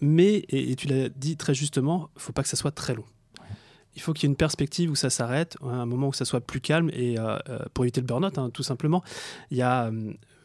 mais, 0.00 0.44
et, 0.48 0.74
tu 0.74 0.88
l'as 0.88 1.08
dit 1.08 1.36
très 1.36 1.54
justement, 1.54 2.10
il 2.14 2.18
ne 2.18 2.20
faut 2.20 2.32
pas 2.32 2.42
que 2.42 2.48
ça 2.48 2.56
soit 2.56 2.72
très 2.72 2.94
long. 2.94 3.04
Il 3.94 4.02
faut 4.02 4.12
qu'il 4.12 4.24
y 4.24 4.26
ait 4.26 4.32
une 4.32 4.36
perspective 4.36 4.90
où 4.90 4.94
ça 4.94 5.08
s'arrête, 5.08 5.56
un 5.62 5.86
moment 5.86 6.08
où 6.08 6.12
ça 6.12 6.26
soit 6.26 6.42
plus 6.42 6.60
calme 6.60 6.90
et 6.92 7.16
pour 7.72 7.84
éviter 7.84 8.02
le 8.02 8.06
burn-out, 8.06 8.36
hein, 8.36 8.50
tout 8.52 8.64
simplement. 8.64 9.02
Il 9.50 9.56
y 9.56 9.62
a 9.62 9.90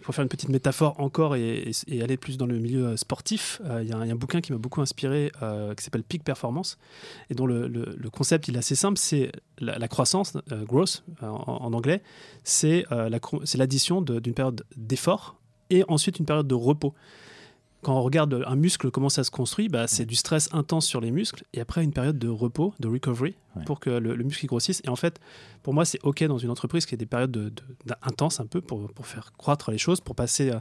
pour 0.01 0.15
faire 0.15 0.23
une 0.23 0.29
petite 0.29 0.49
métaphore 0.49 0.99
encore 0.99 1.35
et, 1.35 1.71
aller 2.01 2.17
plus 2.17 2.37
dans 2.37 2.45
le 2.45 2.57
milieu 2.59 2.87
euh, 2.87 2.97
sportif, 2.97 3.61
euh, 3.65 3.81
il 3.83 3.89
y, 3.89 3.93
a 3.93 3.97
un 3.97 4.15
bouquin 4.15 4.41
qui 4.41 4.51
m'a 4.51 4.57
beaucoup 4.57 4.81
inspiré 4.81 5.31
euh, 5.41 5.73
qui 5.75 5.83
s'appelle 5.83 6.03
Peak 6.03 6.23
Performance 6.23 6.77
et 7.29 7.35
dont 7.35 7.45
le, 7.45 8.09
concept 8.11 8.49
est 8.49 8.57
assez 8.57 8.75
simple, 8.75 8.97
c'est 8.97 9.31
la, 9.59 9.87
croissance, 9.87 10.37
growth 10.63 11.03
en, 11.21 11.73
anglais, 11.73 12.01
c'est 12.43 12.85
l'addition 13.55 14.01
d'une 14.01 14.33
période 14.33 14.65
d'effort 14.75 15.37
et 15.69 15.83
ensuite 15.87 16.19
une 16.19 16.25
période 16.25 16.47
de 16.47 16.55
repos 16.55 16.93
quand 17.81 17.97
on 17.97 18.01
regarde 18.01 18.43
un 18.45 18.55
muscle, 18.55 18.91
comment 18.91 19.09
ça 19.09 19.23
se 19.23 19.31
construit, 19.31 19.67
bah, 19.67 19.87
c'est 19.87 20.05
du 20.05 20.15
stress 20.15 20.49
intense 20.53 20.85
sur 20.85 21.01
les 21.01 21.09
muscles 21.11 21.43
et 21.53 21.61
après 21.61 21.83
une 21.83 21.91
période 21.91 22.19
de 22.19 22.27
repos, 22.27 22.73
de 22.79 22.87
recovery, 22.87 23.35
pour 23.65 23.79
que 23.79 23.89
le, 23.89 24.15
muscle 24.23 24.45
grossisse. 24.45 24.81
Et 24.85 24.89
en 24.89 24.95
fait, 24.95 25.19
pour 25.63 25.73
moi, 25.73 25.83
c'est 25.83 25.99
OK 26.03 26.23
dans 26.23 26.37
une 26.37 26.49
entreprise 26.49 26.85
qui 26.85 26.93
a 26.93 26.97
des 26.97 27.05
périodes 27.05 27.31
de, 27.31 27.51
intenses 28.03 28.39
un 28.39 28.45
peu 28.45 28.61
pour, 28.61 28.91
pour, 28.93 29.07
faire 29.07 29.33
croître 29.33 29.71
les 29.71 29.77
choses, 29.77 29.99
pour 29.99 30.15
passer, 30.15 30.51
euh, 30.51 30.59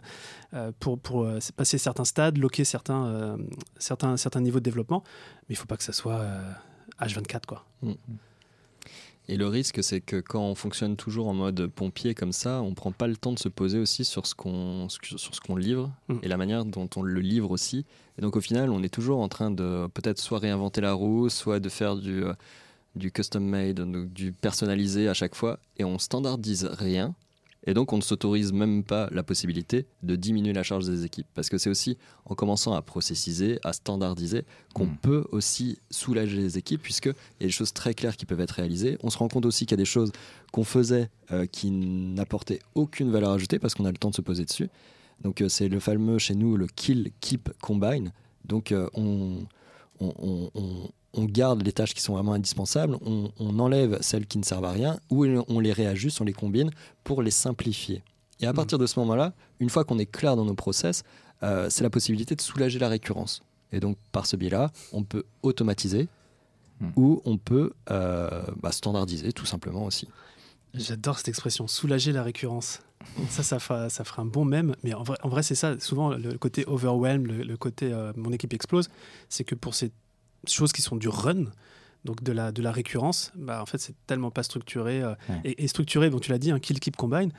euh, 0.54 0.72
pour, 0.80 0.98
pour 0.98 1.24
euh, 1.24 1.38
passer 1.56 1.78
certains 1.78 2.04
stades, 2.04 2.38
loquer 2.38 2.64
certains, 2.64 3.36
certains, 3.78 4.16
certains 4.16 4.40
niveaux 4.40 4.60
de 4.60 4.64
développement. 4.64 5.02
Mais 5.48 5.54
il 5.54 5.58
ne 5.58 5.58
faut 5.58 5.66
pas 5.66 5.76
que 5.76 5.84
ça 5.84 5.92
soit 5.92 6.24
H24. 7.00 7.46
Quoi. 7.46 7.64
Mm. 7.82 7.92
Et 9.30 9.36
le 9.36 9.46
risque, 9.46 9.80
c'est 9.84 10.00
que 10.00 10.16
quand 10.16 10.42
on 10.42 10.56
fonctionne 10.56 10.96
toujours 10.96 11.28
en 11.28 11.34
mode 11.34 11.68
pompier 11.68 12.16
comme 12.16 12.32
ça, 12.32 12.62
on 12.62 12.74
prend 12.74 12.90
pas 12.90 13.06
le 13.06 13.16
temps 13.16 13.32
de 13.32 13.38
se 13.38 13.48
poser 13.48 13.78
aussi 13.78 14.04
sur 14.04 14.26
ce 14.26 14.34
qu'on 14.34 14.88
sur 14.88 15.20
ce 15.20 15.40
qu'on 15.40 15.54
livre 15.54 15.92
mm. 16.08 16.16
et 16.24 16.28
la 16.28 16.36
manière 16.36 16.64
dont 16.64 16.90
on 16.96 17.02
le 17.02 17.20
livre 17.20 17.52
aussi. 17.52 17.86
Et 18.18 18.22
donc 18.22 18.34
au 18.34 18.40
final, 18.40 18.70
on 18.70 18.82
est 18.82 18.88
toujours 18.88 19.20
en 19.20 19.28
train 19.28 19.52
de 19.52 19.86
peut-être 19.94 20.18
soit 20.18 20.40
réinventer 20.40 20.80
la 20.80 20.94
roue, 20.94 21.28
soit 21.28 21.60
de 21.60 21.68
faire 21.68 21.94
du 21.94 22.24
du 22.96 23.12
custom 23.12 23.44
made, 23.44 23.80
du 24.12 24.32
personnalisé 24.32 25.08
à 25.08 25.14
chaque 25.14 25.36
fois, 25.36 25.60
et 25.76 25.84
on 25.84 26.00
standardise 26.00 26.64
rien. 26.64 27.14
Et 27.66 27.74
donc, 27.74 27.92
on 27.92 27.98
ne 27.98 28.02
s'autorise 28.02 28.52
même 28.54 28.82
pas 28.84 29.08
la 29.12 29.22
possibilité 29.22 29.84
de 30.02 30.16
diminuer 30.16 30.54
la 30.54 30.62
charge 30.62 30.86
des 30.86 31.04
équipes. 31.04 31.26
Parce 31.34 31.50
que 31.50 31.58
c'est 31.58 31.68
aussi 31.68 31.98
en 32.24 32.34
commençant 32.34 32.72
à 32.72 32.80
processiser, 32.80 33.58
à 33.64 33.74
standardiser, 33.74 34.44
qu'on 34.74 34.86
Mm. 34.86 34.96
peut 35.02 35.24
aussi 35.30 35.78
soulager 35.90 36.38
les 36.38 36.56
équipes, 36.56 36.80
puisqu'il 36.82 37.10
y 37.40 37.44
a 37.44 37.46
des 37.46 37.50
choses 37.50 37.74
très 37.74 37.92
claires 37.92 38.16
qui 38.16 38.24
peuvent 38.24 38.40
être 38.40 38.52
réalisées. 38.52 38.96
On 39.02 39.10
se 39.10 39.18
rend 39.18 39.28
compte 39.28 39.44
aussi 39.44 39.66
qu'il 39.66 39.72
y 39.72 39.80
a 39.80 39.82
des 39.82 39.84
choses 39.84 40.10
qu'on 40.52 40.64
faisait 40.64 41.10
euh, 41.32 41.44
qui 41.46 41.70
n'apportaient 41.70 42.60
aucune 42.74 43.10
valeur 43.10 43.30
ajoutée, 43.32 43.58
parce 43.58 43.74
qu'on 43.74 43.84
a 43.84 43.90
le 43.92 43.98
temps 43.98 44.10
de 44.10 44.14
se 44.16 44.22
poser 44.22 44.44
dessus. 44.46 44.70
Donc, 45.22 45.42
euh, 45.42 45.50
c'est 45.50 45.68
le 45.68 45.80
fameux 45.80 46.18
chez 46.18 46.34
nous, 46.34 46.56
le 46.56 46.66
kill, 46.66 47.10
keep, 47.20 47.50
combine. 47.60 48.10
Donc, 48.46 48.72
euh, 48.72 48.88
on, 48.94 49.36
on, 50.00 50.50
on- 50.54 50.88
on- 51.14 51.24
garde 51.24 51.62
les 51.62 51.72
tâches 51.72 51.94
qui 51.94 52.00
sont 52.02 52.14
vraiment 52.14 52.32
indispensables, 52.34 52.96
on, 53.04 53.30
on 53.38 53.58
enlève 53.58 53.98
celles 54.00 54.26
qui 54.26 54.38
ne 54.38 54.44
servent 54.44 54.64
à 54.64 54.72
rien, 54.72 54.98
ou 55.10 55.24
on 55.48 55.60
les 55.60 55.72
réajuste, 55.72 56.20
on 56.20 56.24
les 56.24 56.32
combine 56.32 56.70
pour 57.04 57.22
les 57.22 57.30
simplifier. 57.30 58.02
Et 58.40 58.46
à 58.46 58.50
Mhm. 58.50 58.56
partir 58.56 58.78
de 58.78 58.86
ce 58.86 58.98
moment-là, 59.00 59.32
une 59.60 59.70
fois 59.70 59.84
qu'on 59.84 59.98
est 59.98 60.06
clair 60.10 60.36
dans 60.36 60.44
nos 60.44 60.54
process, 60.54 61.02
euh, 61.42 61.68
c'est 61.70 61.82
la 61.84 61.90
possibilité 61.90 62.34
de 62.36 62.40
soulager 62.40 62.78
la 62.78 62.88
récurrence. 62.88 63.42
Et 63.72 63.80
donc, 63.80 63.96
par 64.12 64.26
ce 64.26 64.36
biais-là, 64.36 64.70
on 64.92 65.02
peut 65.04 65.24
automatiser 65.42 66.08
Mhm. 66.80 66.92
ou 66.96 67.22
on 67.24 67.36
peut 67.38 67.72
euh, 67.90 68.42
bah, 68.62 68.72
standardiser 68.72 69.32
tout 69.32 69.46
simplement 69.46 69.84
aussi. 69.84 70.08
J'adore 70.74 71.18
cette 71.18 71.28
expression, 71.28 71.66
soulager 71.66 72.12
la 72.12 72.22
récurrence. 72.22 72.80
Ça, 73.28 73.42
ça 73.42 73.58
fera, 73.58 73.88
ça 73.90 74.04
fera 74.04 74.22
un 74.22 74.26
bon 74.26 74.44
mème, 74.44 74.76
mais 74.84 74.94
en 74.94 75.02
vrai, 75.02 75.16
en 75.22 75.28
vrai 75.28 75.42
c'est 75.42 75.54
ça. 75.54 75.78
Souvent, 75.80 76.10
le 76.10 76.38
côté 76.38 76.64
overwhelm, 76.66 77.26
le, 77.26 77.42
le 77.42 77.56
côté 77.56 77.92
euh, 77.92 78.12
mon 78.16 78.30
équipe 78.32 78.52
explose, 78.54 78.88
c'est 79.28 79.42
que 79.44 79.54
pour 79.54 79.74
ces 79.74 79.90
choses 80.48 80.72
qui 80.72 80.82
sont 80.82 80.96
du 80.96 81.08
run, 81.08 81.44
donc 82.04 82.22
de 82.22 82.32
la, 82.32 82.50
de 82.52 82.62
la 82.62 82.72
récurrence, 82.72 83.30
bah, 83.36 83.60
en 83.62 83.66
fait, 83.66 83.78
c'est 83.78 83.94
tellement 84.06 84.30
pas 84.30 84.42
structuré. 84.42 85.02
euh, 85.02 85.14
Ouais. 85.28 85.40
et, 85.44 85.64
et 85.64 85.68
structuré, 85.68 86.08
donc 86.10 86.22
tu 86.22 86.30
l'as 86.30 86.38
dit, 86.38 86.50
un 86.50 86.58
kill, 86.58 86.80
keep, 86.80 86.96
combine. 86.96 87.30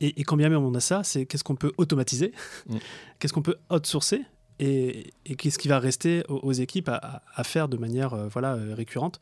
Et, 0.00 0.20
et 0.20 0.24
quand 0.24 0.36
bien 0.36 0.48
même 0.48 0.62
on 0.62 0.74
a 0.74 0.80
ça, 0.80 1.02
c'est 1.04 1.26
qu'est-ce 1.26 1.44
qu'on 1.44 1.54
peut 1.56 1.72
automatiser, 1.78 2.32
Mm. 2.68 2.76
qu'est-ce 3.18 3.32
qu'on 3.32 3.42
peut 3.42 3.56
outsourcer, 3.70 4.22
et, 4.58 5.12
et 5.26 5.34
qu'est-ce 5.36 5.58
qui 5.58 5.68
va 5.68 5.78
rester 5.78 6.24
aux, 6.28 6.38
aux 6.38 6.52
équipes 6.52 6.88
à, 6.90 7.22
faire 7.44 7.68
de 7.68 7.76
manière 7.76 8.12
euh, 8.14 8.28
voilà, 8.28 8.54
euh, 8.54 8.74
récurrente. 8.74 9.18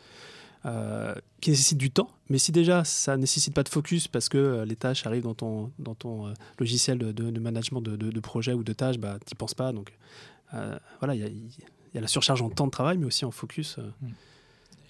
euh, 0.67 1.15
qui 1.41 1.51
nécessite 1.51 1.79
du 1.79 1.91
temps, 1.91 2.11
mais 2.29 2.37
si 2.37 2.53
déjà 2.53 2.85
ça 2.85 3.17
nécessite 3.17 3.55
pas 3.55 3.63
de 3.63 3.71
focus 3.71 4.09
parce 4.09 4.29
que 4.29 4.63
les 4.67 4.77
tâches 4.77 5.07
arrivent 5.07 5.23
dans 5.23 5.33
ton, 5.35 5.73
dans 5.79 5.95
ton 5.95 6.35
logiciel 6.59 6.99
de, 6.99 7.13
de- 7.13 7.31
de 7.31 7.41
management 7.41 7.81
de, 7.81 7.97
de, 7.97 8.21
projet 8.21 8.53
ou 8.53 8.63
de 8.63 8.75
tâches, 8.75 8.99
bah, 8.99 9.19
tu 9.27 9.35
penses 9.37 9.55
pas. 9.55 9.73
Donc 9.73 9.97
voilà, 10.99 11.15
il 11.15 11.21
y 11.21 11.25
a, 11.25 11.29
y 11.95 11.99
a 11.99 12.01
la 12.01 12.07
surcharge 12.09 12.43
en 12.43 12.51
temps 12.51 12.67
de 12.67 12.71
travail, 12.71 12.99
mais 12.99 13.07
aussi 13.07 13.25
en 13.25 13.31
focus. 13.31 13.77
euh. 13.79 13.91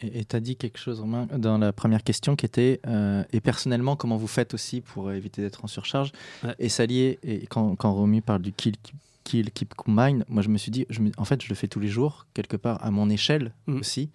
Et 0.03 0.25
tu 0.25 0.35
as 0.35 0.41
dit 0.41 0.57
quelque 0.57 0.79
chose, 0.79 1.01
Romain, 1.01 1.27
dans 1.37 1.59
la 1.59 1.73
première 1.75 2.03
question 2.03 2.35
qui 2.35 2.47
était 2.47 2.81
euh, 2.87 3.23
et 3.35 3.41
personnellement, 3.41 3.97
comment 3.97 4.17
vous 4.17 4.27
faites 4.27 4.55
aussi 4.55 4.81
pour 4.81 5.13
éviter 5.13 5.43
d'être 5.43 5.63
en 5.63 5.69
surcharge 5.69 6.13
Ouais. 6.43 6.55
Et 6.59 6.69
ça 6.71 6.87
lié, 6.87 7.19
et 7.23 7.47
quand, 7.47 7.77
quand 7.77 7.93
Romu 7.93 8.23
parle 8.23 8.41
du 8.41 8.53
kill, 8.53 8.77
kill, 9.25 9.51
keep, 9.51 9.75
combine, 9.75 10.25
moi 10.29 10.43
je 10.43 10.49
me 10.49 10.57
suis 10.57 10.71
dit, 10.71 10.87
je 10.89 11.01
me- 11.01 11.13
en 11.19 11.27
fait, 11.27 11.43
je 11.43 11.51
le 11.51 11.55
fais 11.55 11.69
tous 11.69 11.81
les 11.81 11.89
jours, 11.89 12.27
quelque 12.33 12.57
part, 12.57 12.83
à 12.83 12.91
mon 12.91 13.11
échelle 13.11 13.53
Mm. 13.67 13.79
aussi, 13.79 14.09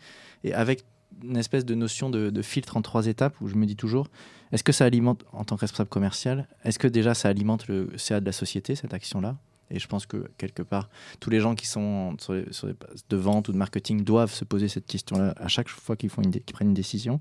et 0.44 0.54
avec 0.56 0.84
une 1.24 1.38
espèce 1.38 1.65
de 1.65 1.75
notion 1.75 2.10
de, 2.10 2.32
de 2.32 2.42
filtre 2.42 2.77
en 2.77 2.82
trois 2.82 3.06
étapes 3.06 3.39
où 3.39 3.48
je 3.48 3.54
me 3.56 3.68
dis 3.68 3.75
toujours, 3.75 4.08
est-ce 4.51 4.63
que 4.63 4.72
ça 4.72 4.86
alimente, 4.86 5.24
en 5.34 5.44
tant 5.44 5.56
que 5.56 5.62
responsable 5.62 5.89
commercial, 5.89 6.48
est-ce 6.63 6.80
que 6.80 6.88
déjà 6.88 7.13
ça 7.13 7.30
alimente 7.30 7.68
le 7.68 7.92
CA 7.98 8.20
de 8.20 8.25
la 8.25 8.32
société, 8.32 8.75
cette 8.75 8.94
action-là? 8.96 9.38
Et 9.72 9.79
je 9.79 9.88
pense 9.88 10.05
que 10.05 10.29
quelque 10.38 10.62
part, 10.62 10.89
tous 11.19 11.29
les 11.29 11.39
gens 11.39 11.55
qui 11.55 11.67
sont 11.67 12.15
sur 12.19 12.34
les, 12.34 12.45
sur 12.51 12.67
les 12.67 12.75
de 13.10 13.17
vente 13.17 13.50
ou 13.50 13.51
de 13.51 13.57
marketing 13.57 14.03
doivent 14.03 14.34
se 14.34 14.45
poser 14.45 14.67
cette 14.67 14.86
question-là 14.86 15.34
à 15.38 15.48
chaque 15.48 15.69
fois 15.69 15.95
qu'ils 15.95 16.10
prennent 16.10 16.31
une 16.62 16.74
décision. 16.74 17.19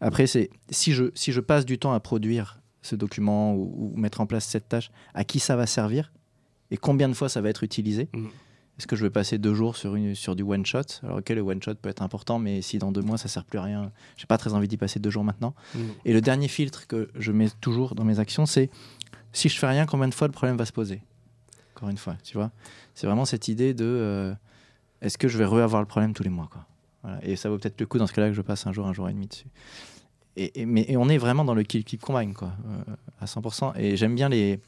Après, 0.00 0.26
c'est 0.26 0.50
si 0.70 0.92
je, 0.92 1.04
si 1.14 1.32
je 1.32 1.40
passe 1.40 1.64
du 1.64 1.78
temps 1.78 1.92
à 1.92 2.00
produire 2.00 2.60
ce 2.82 2.96
document 2.96 3.54
ou, 3.54 3.92
ou 3.94 3.96
mettre 3.96 4.20
en 4.20 4.26
place 4.26 4.44
cette 4.44 4.68
tâche, 4.68 4.90
à 5.14 5.24
qui 5.24 5.40
ça 5.40 5.56
va 5.56 5.66
servir 5.66 6.12
et 6.70 6.76
combien 6.76 7.08
de 7.08 7.14
fois 7.14 7.28
ça 7.28 7.40
va 7.40 7.48
être 7.48 7.64
utilisé? 7.64 8.08
Mm. 8.14 8.26
Est-ce 8.76 8.88
que 8.88 8.96
je 8.96 9.02
vais 9.02 9.10
passer 9.10 9.38
deux 9.38 9.54
jours 9.54 9.76
sur, 9.76 9.94
une, 9.94 10.16
sur 10.16 10.34
du 10.34 10.42
one 10.42 10.66
shot? 10.66 10.80
Alors, 11.04 11.18
ok, 11.18 11.28
le 11.28 11.42
one 11.42 11.62
shot 11.62 11.76
peut 11.76 11.88
être 11.88 12.02
important, 12.02 12.40
mais 12.40 12.60
si 12.60 12.78
dans 12.78 12.90
deux 12.90 13.02
mois 13.02 13.18
ça 13.18 13.28
sert 13.28 13.44
plus 13.44 13.60
à 13.60 13.62
rien, 13.62 13.92
j'ai 14.16 14.26
pas 14.26 14.36
très 14.36 14.52
envie 14.52 14.66
d'y 14.66 14.76
passer 14.76 14.98
deux 14.98 15.10
jours 15.10 15.22
maintenant. 15.22 15.54
Et 16.04 16.12
le 16.12 16.20
dernier 16.20 16.48
filtre 16.48 16.88
que 16.88 17.08
je 17.14 17.30
mets 17.30 17.50
toujours 17.60 17.94
dans 17.94 18.04
mes 18.04 18.18
actions, 18.18 18.46
c'est 18.46 18.70
si 19.32 19.48
je 19.48 19.56
fais 19.58 19.68
rien, 19.68 19.86
combien 19.86 20.08
de 20.08 20.14
fois 20.14 20.26
le 20.26 20.32
problème 20.32 20.56
va 20.56 20.64
se 20.64 20.72
poser? 20.72 21.02
Encore 21.74 21.88
une 21.88 21.98
fois, 21.98 22.16
tu 22.22 22.36
vois 22.36 22.50
C'est 22.94 23.06
vraiment 23.06 23.24
cette 23.24 23.48
idée 23.48 23.74
de 23.74 23.84
euh, 23.84 24.34
est-ce 25.00 25.18
que 25.18 25.28
je 25.28 25.38
vais 25.38 25.44
re-avoir 25.44 25.82
le 25.82 25.88
problème 25.88 26.14
tous 26.14 26.22
les 26.22 26.30
mois 26.30 26.48
quoi. 26.50 26.66
Et 27.22 27.36
ça 27.36 27.50
vaut 27.50 27.58
peut-être 27.58 27.78
le 27.80 27.86
coup 27.86 27.98
dans 27.98 28.06
ce 28.06 28.12
cas-là 28.14 28.28
que 28.28 28.34
je 28.34 28.40
passe 28.40 28.66
un 28.66 28.72
jour, 28.72 28.86
un 28.86 28.94
jour 28.94 29.08
et 29.08 29.12
demi 29.12 29.26
dessus. 29.26 29.46
Et, 30.36 30.66
mais, 30.66 30.96
on 30.96 31.08
est 31.08 31.18
vraiment 31.18 31.44
dans 31.44 31.54
le 31.54 31.62
kill 31.62 31.84
keep 31.84 32.00
combine 32.00 32.34
quoi, 32.34 32.52
euh, 32.66 32.94
à 33.20 33.26
100%. 33.26 33.78
Et 33.78 33.96
j'aime 33.96 34.14
bien 34.14 34.28
les. 34.28 34.60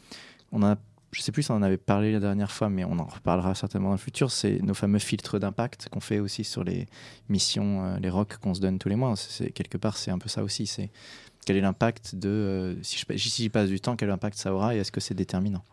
On 0.52 0.62
a, 0.62 0.76
je 1.10 1.22
sais 1.22 1.32
plus 1.32 1.42
si 1.42 1.50
on 1.50 1.56
en 1.56 1.62
avait 1.62 1.76
parlé 1.76 2.12
la 2.12 2.20
dernière 2.20 2.52
fois, 2.52 2.68
mais 2.68 2.84
on 2.84 2.98
en 2.98 3.04
reparlera 3.04 3.54
certainement 3.54 3.88
dans 3.88 3.94
le 3.94 3.98
futur. 3.98 4.30
C'est 4.30 4.60
nos 4.62 4.74
fameux 4.74 5.00
filtres 5.00 5.40
d'impact 5.40 5.88
qu'on 5.88 6.00
fait 6.00 6.20
aussi 6.20 6.44
sur 6.44 6.62
les 6.62 6.86
missions, 7.28 7.84
euh, 7.84 7.98
les 7.98 8.10
rocks 8.10 8.36
qu'on 8.36 8.54
se 8.54 8.60
donne 8.60 8.78
tous 8.78 8.88
les 8.88 8.96
mois. 8.96 9.14
C'est 9.16 9.50
quelque 9.50 9.78
part, 9.78 9.96
c'est 9.96 10.12
un 10.12 10.18
peu 10.18 10.28
ça 10.28 10.44
aussi. 10.44 10.66
C'est 10.66 10.90
quel 11.44 11.56
est 11.56 11.60
l'impact 11.60 12.14
de 12.14 12.28
euh, 12.28 12.82
si 12.82 13.04
j'y 13.10 13.48
passe 13.48 13.68
du 13.68 13.80
temps, 13.80 13.96
quel 13.96 14.10
impact 14.10 14.38
ça 14.38 14.52
aura 14.52 14.74
et 14.76 14.78
est-ce 14.78 14.92
que 14.92 15.00
c'est 15.00 15.14
déterminant? 15.14 15.64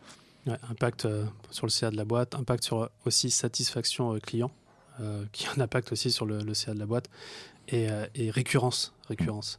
Impact 0.46 1.06
euh, 1.06 1.24
sur 1.50 1.64
le 1.66 1.70
CA 1.70 1.90
de 1.90 1.96
la 1.96 2.04
boîte, 2.04 2.34
impact 2.34 2.64
sur 2.64 2.82
euh, 2.82 2.88
aussi 3.06 3.30
satisfaction 3.30 4.14
euh, 4.14 4.18
client, 4.18 4.50
qui 5.32 5.46
a 5.46 5.50
un 5.56 5.60
impact 5.60 5.90
aussi 5.90 6.12
sur 6.12 6.24
le, 6.24 6.54
CA 6.54 6.72
de 6.72 6.78
la 6.78 6.86
boîte, 6.86 7.08
et, 7.68 7.88
récurrence. 8.30 8.92
récurrence. 9.08 9.58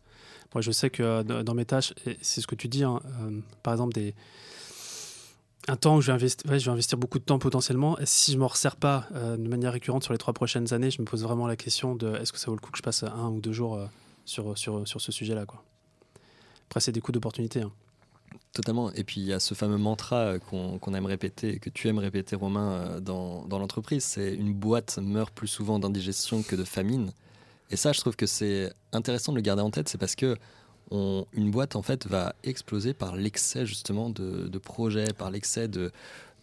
Moi, 0.53 0.61
je 0.61 0.71
sais 0.71 0.89
que 0.89 1.23
dans 1.23 1.53
mes 1.53 1.65
tâches, 1.65 1.93
c'est 2.21 2.39
ce 2.39 2.47
que 2.47 2.55
tu 2.55 2.69
dis, 2.69 2.85
hein, 2.85 3.01
par 3.61 3.73
exemple, 3.73 3.93
des, 3.93 4.15
un 5.67 5.75
temps 5.75 5.97
où 5.97 6.01
je 6.01 6.13
vais, 6.13 6.17
investi- 6.17 6.49
ouais, 6.49 6.57
je 6.57 6.65
vais 6.65 6.71
investir 6.71 6.97
beaucoup 6.97 7.19
de 7.19 7.25
temps 7.25 7.37
potentiellement, 7.37 7.99
et 7.99 8.05
si 8.05 8.31
je 8.31 8.37
ne 8.37 8.43
m'en 8.43 8.47
resserre 8.47 8.77
pas 8.77 9.09
de 9.13 9.49
manière 9.49 9.73
récurrente 9.73 10.03
sur 10.05 10.13
les 10.13 10.19
trois 10.19 10.33
prochaines 10.33 10.73
années, 10.73 10.89
je 10.89 11.01
me 11.01 11.05
pose 11.05 11.21
vraiment 11.23 11.47
la 11.47 11.57
question 11.57 11.95
de 11.95 12.15
est-ce 12.15 12.31
que 12.31 12.39
ça 12.39 12.45
vaut 12.45 12.55
le 12.55 12.61
coup 12.61 12.71
que 12.71 12.77
je 12.77 12.83
passe 12.83 13.03
un 13.03 13.27
ou 13.27 13.41
deux 13.41 13.51
jours 13.51 13.77
sur, 14.23 14.57
sur, 14.57 14.87
sur 14.87 15.01
ce 15.01 15.11
sujet-là. 15.11 15.43
Après, 16.69 16.79
c'est 16.79 16.93
des 16.93 17.01
coûts 17.01 17.11
d'opportunité. 17.11 17.61
hein. 17.61 17.73
Totalement. 18.53 18.91
Et 18.93 19.03
puis 19.03 19.21
il 19.21 19.27
y 19.27 19.33
a 19.33 19.39
ce 19.39 19.53
fameux 19.53 19.77
mantra 19.77 20.17
euh, 20.17 20.39
qu'on 20.39 20.93
aime 20.93 21.05
répéter, 21.05 21.59
que 21.59 21.69
tu 21.69 21.87
aimes 21.87 21.99
répéter, 21.99 22.35
Romain, 22.35 22.71
euh, 22.71 22.99
dans, 22.99 23.45
dans 23.45 23.59
l'entreprise. 23.59 24.03
C'est 24.03 24.33
une 24.33 24.53
boîte 24.53 24.97
meurt 25.01 25.33
plus 25.33 25.47
souvent 25.47 25.79
d'indigestion 25.79 26.43
que 26.43 26.55
de 26.55 26.63
famine. 26.63 27.11
Et 27.71 27.75
ça, 27.75 27.91
je 27.91 27.99
trouve 27.99 28.15
que 28.15 28.25
c'est 28.25 28.71
intéressant 28.93 29.31
de 29.31 29.37
le 29.37 29.41
garder 29.41 29.61
en 29.61 29.71
tête. 29.71 29.89
C'est 29.89 29.97
parce 29.97 30.15
que 30.15 30.37
une 30.91 31.51
boîte, 31.51 31.75
en 31.75 31.81
fait, 31.81 32.07
va 32.07 32.35
exploser 32.43 32.93
par 32.93 33.15
l'excès, 33.15 33.65
justement, 33.65 34.09
de, 34.09 34.47
de 34.47 34.57
projets, 34.59 35.13
par 35.13 35.31
l'excès 35.31 35.67
de, 35.67 35.91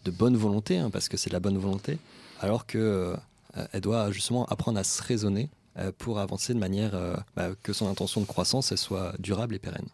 bonne 0.06 0.36
volonté, 0.36 0.78
hein, 0.78 0.90
parce 0.90 1.08
que 1.08 1.16
c'est 1.16 1.30
de 1.30 1.34
la 1.34 1.40
bonne 1.40 1.58
volonté, 1.58 1.98
alors 2.40 2.66
que 2.66 3.16
euh, 3.56 3.80
doit 3.80 4.10
justement 4.10 4.44
apprendre 4.46 4.78
à 4.78 4.84
se 4.84 5.02
raisonner 5.02 5.48
pour 5.98 6.18
avancer 6.18 6.54
de 6.54 6.58
manière 6.58 6.94
euh, 6.94 7.14
bah, 7.36 7.48
que 7.62 7.72
son 7.72 7.88
intention 7.88 8.20
de 8.20 8.26
croissance 8.26 8.72
elle 8.72 8.78
soit 8.78 9.14
durable 9.18 9.54
et 9.54 9.58
pérenne. 9.58 9.86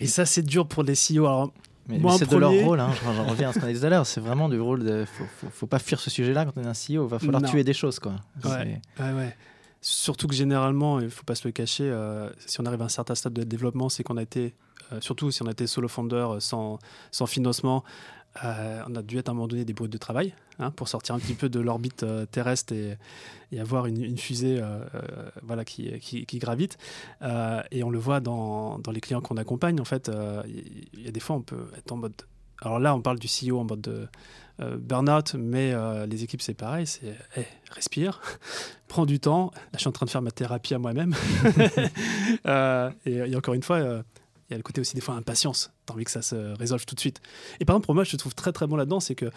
Et 0.00 0.06
ça, 0.06 0.26
c'est 0.26 0.42
dur 0.42 0.66
pour 0.66 0.82
les 0.82 0.94
CEO. 0.94 1.26
Alors, 1.26 1.52
Mais, 1.88 1.98
Moi, 1.98 2.10
mais 2.10 2.14
en 2.14 2.18
c'est 2.18 2.30
de 2.30 2.36
leur 2.36 2.50
rôle, 2.50 2.80
hein, 2.80 2.90
j'en 3.04 3.24
reviens 3.26 3.50
à 3.50 3.52
ce 3.52 3.58
qu'on 3.60 3.66
a 3.66 3.72
dit 3.72 3.78
tout 3.78 3.86
à 3.86 3.90
l'heure, 3.90 4.06
c'est 4.06 4.20
vraiment 4.20 4.48
du 4.48 4.60
rôle 4.60 4.84
de. 4.84 5.04
Faut, 5.04 5.24
faut, 5.38 5.46
faut 5.50 5.66
pas 5.66 5.78
fuir 5.78 6.00
ce 6.00 6.10
sujet-là 6.10 6.44
quand 6.44 6.52
on 6.56 6.62
est 6.62 6.66
un 6.66 6.72
CEO, 6.72 7.06
il 7.06 7.10
va 7.10 7.18
falloir 7.18 7.40
Non. 7.40 7.48
tuer 7.48 7.62
des 7.64 7.72
choses, 7.74 7.98
quoi. 7.98 8.16
Ouais. 8.44 8.80
Ouais, 9.00 9.12
ouais. 9.12 9.36
Surtout 9.80 10.26
que 10.26 10.34
généralement, 10.34 10.98
il 10.98 11.04
ne 11.04 11.10
faut 11.10 11.22
pas 11.22 11.36
se 11.36 11.46
le 11.46 11.52
cacher, 11.52 11.84
euh, 11.88 12.28
si 12.44 12.60
on 12.60 12.66
arrive 12.66 12.82
à 12.82 12.86
un 12.86 12.88
certain 12.88 13.14
stade 13.14 13.34
de 13.34 13.44
développement, 13.44 13.88
c'est 13.88 14.02
qu'on 14.02 14.16
a 14.16 14.22
été, 14.22 14.46
euh, 14.46 14.50
surtout 15.00 15.30
si 15.30 15.42
on 15.42 15.46
été 15.56 15.66
solo 15.66 15.88
founder 15.88 16.16
euh, 16.16 16.40
sans, 16.40 16.78
sans 17.10 17.26
financement, 17.26 17.84
euh, 18.44 18.82
on 18.86 18.94
a 18.96 19.02
dû 19.02 19.18
être 19.18 19.28
à 19.28 19.32
un 19.32 19.34
moment 19.34 19.48
donné 19.48 19.64
des 19.64 19.72
boîtes 19.72 19.90
de 19.90 19.98
travail 19.98 20.34
hein, 20.58 20.70
pour 20.70 20.88
sortir 20.88 21.14
un 21.14 21.18
petit 21.18 21.34
peu 21.34 21.48
de 21.48 21.60
l'orbite 21.60 22.02
euh, 22.02 22.26
terrestre 22.26 22.74
et, 22.74 22.96
et 23.52 23.60
avoir 23.60 23.86
une, 23.86 24.18
fusée 24.18 24.58
euh, 24.60 24.80
euh, 24.94 25.30
voilà, 25.42 25.64
qui, 25.64 25.98
qui, 26.00 26.38
gravite. 26.38 26.78
Euh, 27.22 27.62
et 27.70 27.82
on 27.82 27.90
le 27.90 27.98
voit 27.98 28.20
dans, 28.20 28.78
dans 28.78 28.92
les 28.92 29.00
clients 29.00 29.20
qu'on 29.20 29.36
accompagne, 29.36 29.80
en 29.80 29.84
fait, 29.84 30.08
euh, 30.08 30.42
il 30.46 31.02
y, 31.02 31.08
a 31.08 31.10
des 31.10 31.20
fois, 31.20 31.36
on 31.36 31.42
peut 31.42 31.68
être 31.76 31.92
en 31.92 31.96
mode. 31.96 32.14
Alors 32.62 32.78
là, 32.78 32.94
on 32.94 33.00
parle 33.00 33.18
du 33.18 33.28
CEO 33.28 33.58
en 33.58 33.64
mode 33.64 33.82
de 33.82 34.08
euh, 34.60 34.78
burn-out, 34.78 35.34
mais 35.34 35.72
euh, 35.72 36.06
les 36.06 36.24
équipes, 36.24 36.40
c'est 36.40 36.54
pareil, 36.54 36.86
c'est 36.86 37.14
hey, 37.36 37.46
respire, 37.70 38.22
prends 38.88 39.04
du 39.04 39.20
temps. 39.20 39.50
Là, 39.54 39.70
je 39.74 39.80
suis 39.80 39.88
en 39.88 39.92
train 39.92 40.06
de 40.06 40.10
faire 40.10 40.22
ma 40.22 40.30
thérapie 40.30 40.74
à 40.74 40.78
moi-même. 40.78 41.14
Euh, 42.46 42.90
et, 43.06 43.34
encore 43.34 43.54
une 43.54 43.62
fois, 43.62 43.76
euh, 43.76 44.02
il 44.48 44.52
y 44.52 44.54
a 44.54 44.56
le 44.56 44.62
côté 44.62 44.80
aussi 44.80 44.94
des 44.94 45.00
fois 45.00 45.14
impatience. 45.14 45.72
T'as 45.86 45.94
envie 45.94 46.04
que 46.04 46.10
ça 46.10 46.22
se 46.22 46.56
résolve 46.56 46.84
tout 46.84 46.94
de 46.94 47.00
suite. 47.00 47.20
Et 47.60 47.64
par 47.64 47.74
exemple, 47.74 47.86
pour 47.86 47.94
moi, 47.94 48.04
je 48.04 48.16
trouve 48.16 48.34
très 48.34 48.52
très 48.52 48.66
bon 48.66 48.76
là-dedans, 48.76 49.00
c'est 49.00 49.14
que 49.14 49.30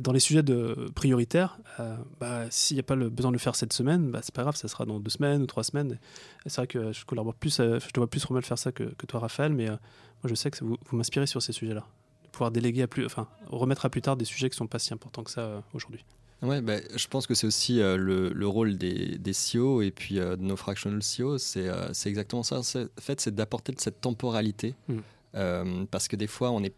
dans 0.00 0.12
les 0.12 0.20
sujets 0.20 0.42
de 0.42 0.90
prioritaires, 0.94 1.58
euh, 1.80 1.96
bah, 2.20 2.44
s'il 2.50 2.76
n'y 2.76 2.80
a 2.80 2.82
pas 2.82 2.96
le 2.96 3.08
besoin 3.08 3.30
de 3.30 3.36
le 3.36 3.40
faire 3.40 3.54
cette 3.54 3.72
semaine, 3.72 4.10
bah, 4.10 4.20
c'est 4.22 4.34
pas 4.34 4.42
grave, 4.42 4.56
ça 4.56 4.68
sera 4.68 4.84
dans 4.84 5.00
deux 5.00 5.10
semaines 5.10 5.42
ou 5.42 5.46
trois 5.46 5.64
semaines. 5.64 5.98
C'est 6.46 6.56
vrai 6.56 6.66
que 6.66 6.92
je 6.92 7.04
collabore 7.04 7.34
plus, 7.34 7.60
euh, 7.60 7.78
je 7.80 7.88
te 7.88 8.00
vois 8.00 8.08
plus 8.08 8.24
Romain 8.24 8.42
faire 8.42 8.58
ça 8.58 8.72
que, 8.72 8.84
toi, 9.06 9.20
Raphaël, 9.20 9.52
mais 9.52 9.68
euh, 9.68 9.72
moi 9.72 10.26
je 10.26 10.34
sais 10.34 10.50
que 10.50 10.62
vous, 10.64 10.76
vous 10.84 10.96
m'inspirez 10.96 11.26
sur 11.26 11.40
ces 11.40 11.52
sujets-là. 11.52 11.86
Pouvoir 12.32 12.50
déléguer 12.50 12.82
à 12.82 12.86
plus, 12.86 13.06
enfin, 13.06 13.28
remettre 13.48 13.86
à 13.86 13.90
plus 13.90 14.02
tard 14.02 14.16
des 14.16 14.26
sujets 14.26 14.50
qui 14.50 14.56
sont 14.56 14.66
pas 14.66 14.78
si 14.78 14.92
importants 14.92 15.22
que 15.22 15.30
ça 15.30 15.40
euh, 15.40 15.60
aujourd'hui. 15.72 16.04
Ouais, 16.46 16.60
bah, 16.60 16.76
je 16.94 17.06
pense 17.08 17.26
que 17.26 17.34
c'est 17.34 17.46
aussi 17.46 17.80
euh, 17.80 17.96
le, 17.96 18.28
le 18.32 18.46
rôle 18.46 18.78
des, 18.78 19.18
des 19.18 19.32
CEO 19.32 19.82
et 19.82 19.90
puis 19.90 20.20
euh, 20.20 20.36
de 20.36 20.42
nos 20.42 20.54
fractional 20.56 21.00
CEO, 21.00 21.38
c'est 21.38 21.68
euh, 21.68 21.92
exactement 22.04 22.44
ça. 22.44 22.62
C'est- 22.62 22.84
En 22.84 23.00
fait, 23.00 23.20
c'est 23.20 23.34
d'apporter 23.34 23.72
de 23.72 23.80
cette 23.80 24.00
temporalité 24.00 24.74
Mm. 24.88 25.84
parce 25.90 26.08
que 26.08 26.16
des 26.16 26.26
fois, 26.28 26.50
on 26.50 26.62
est 26.62 26.72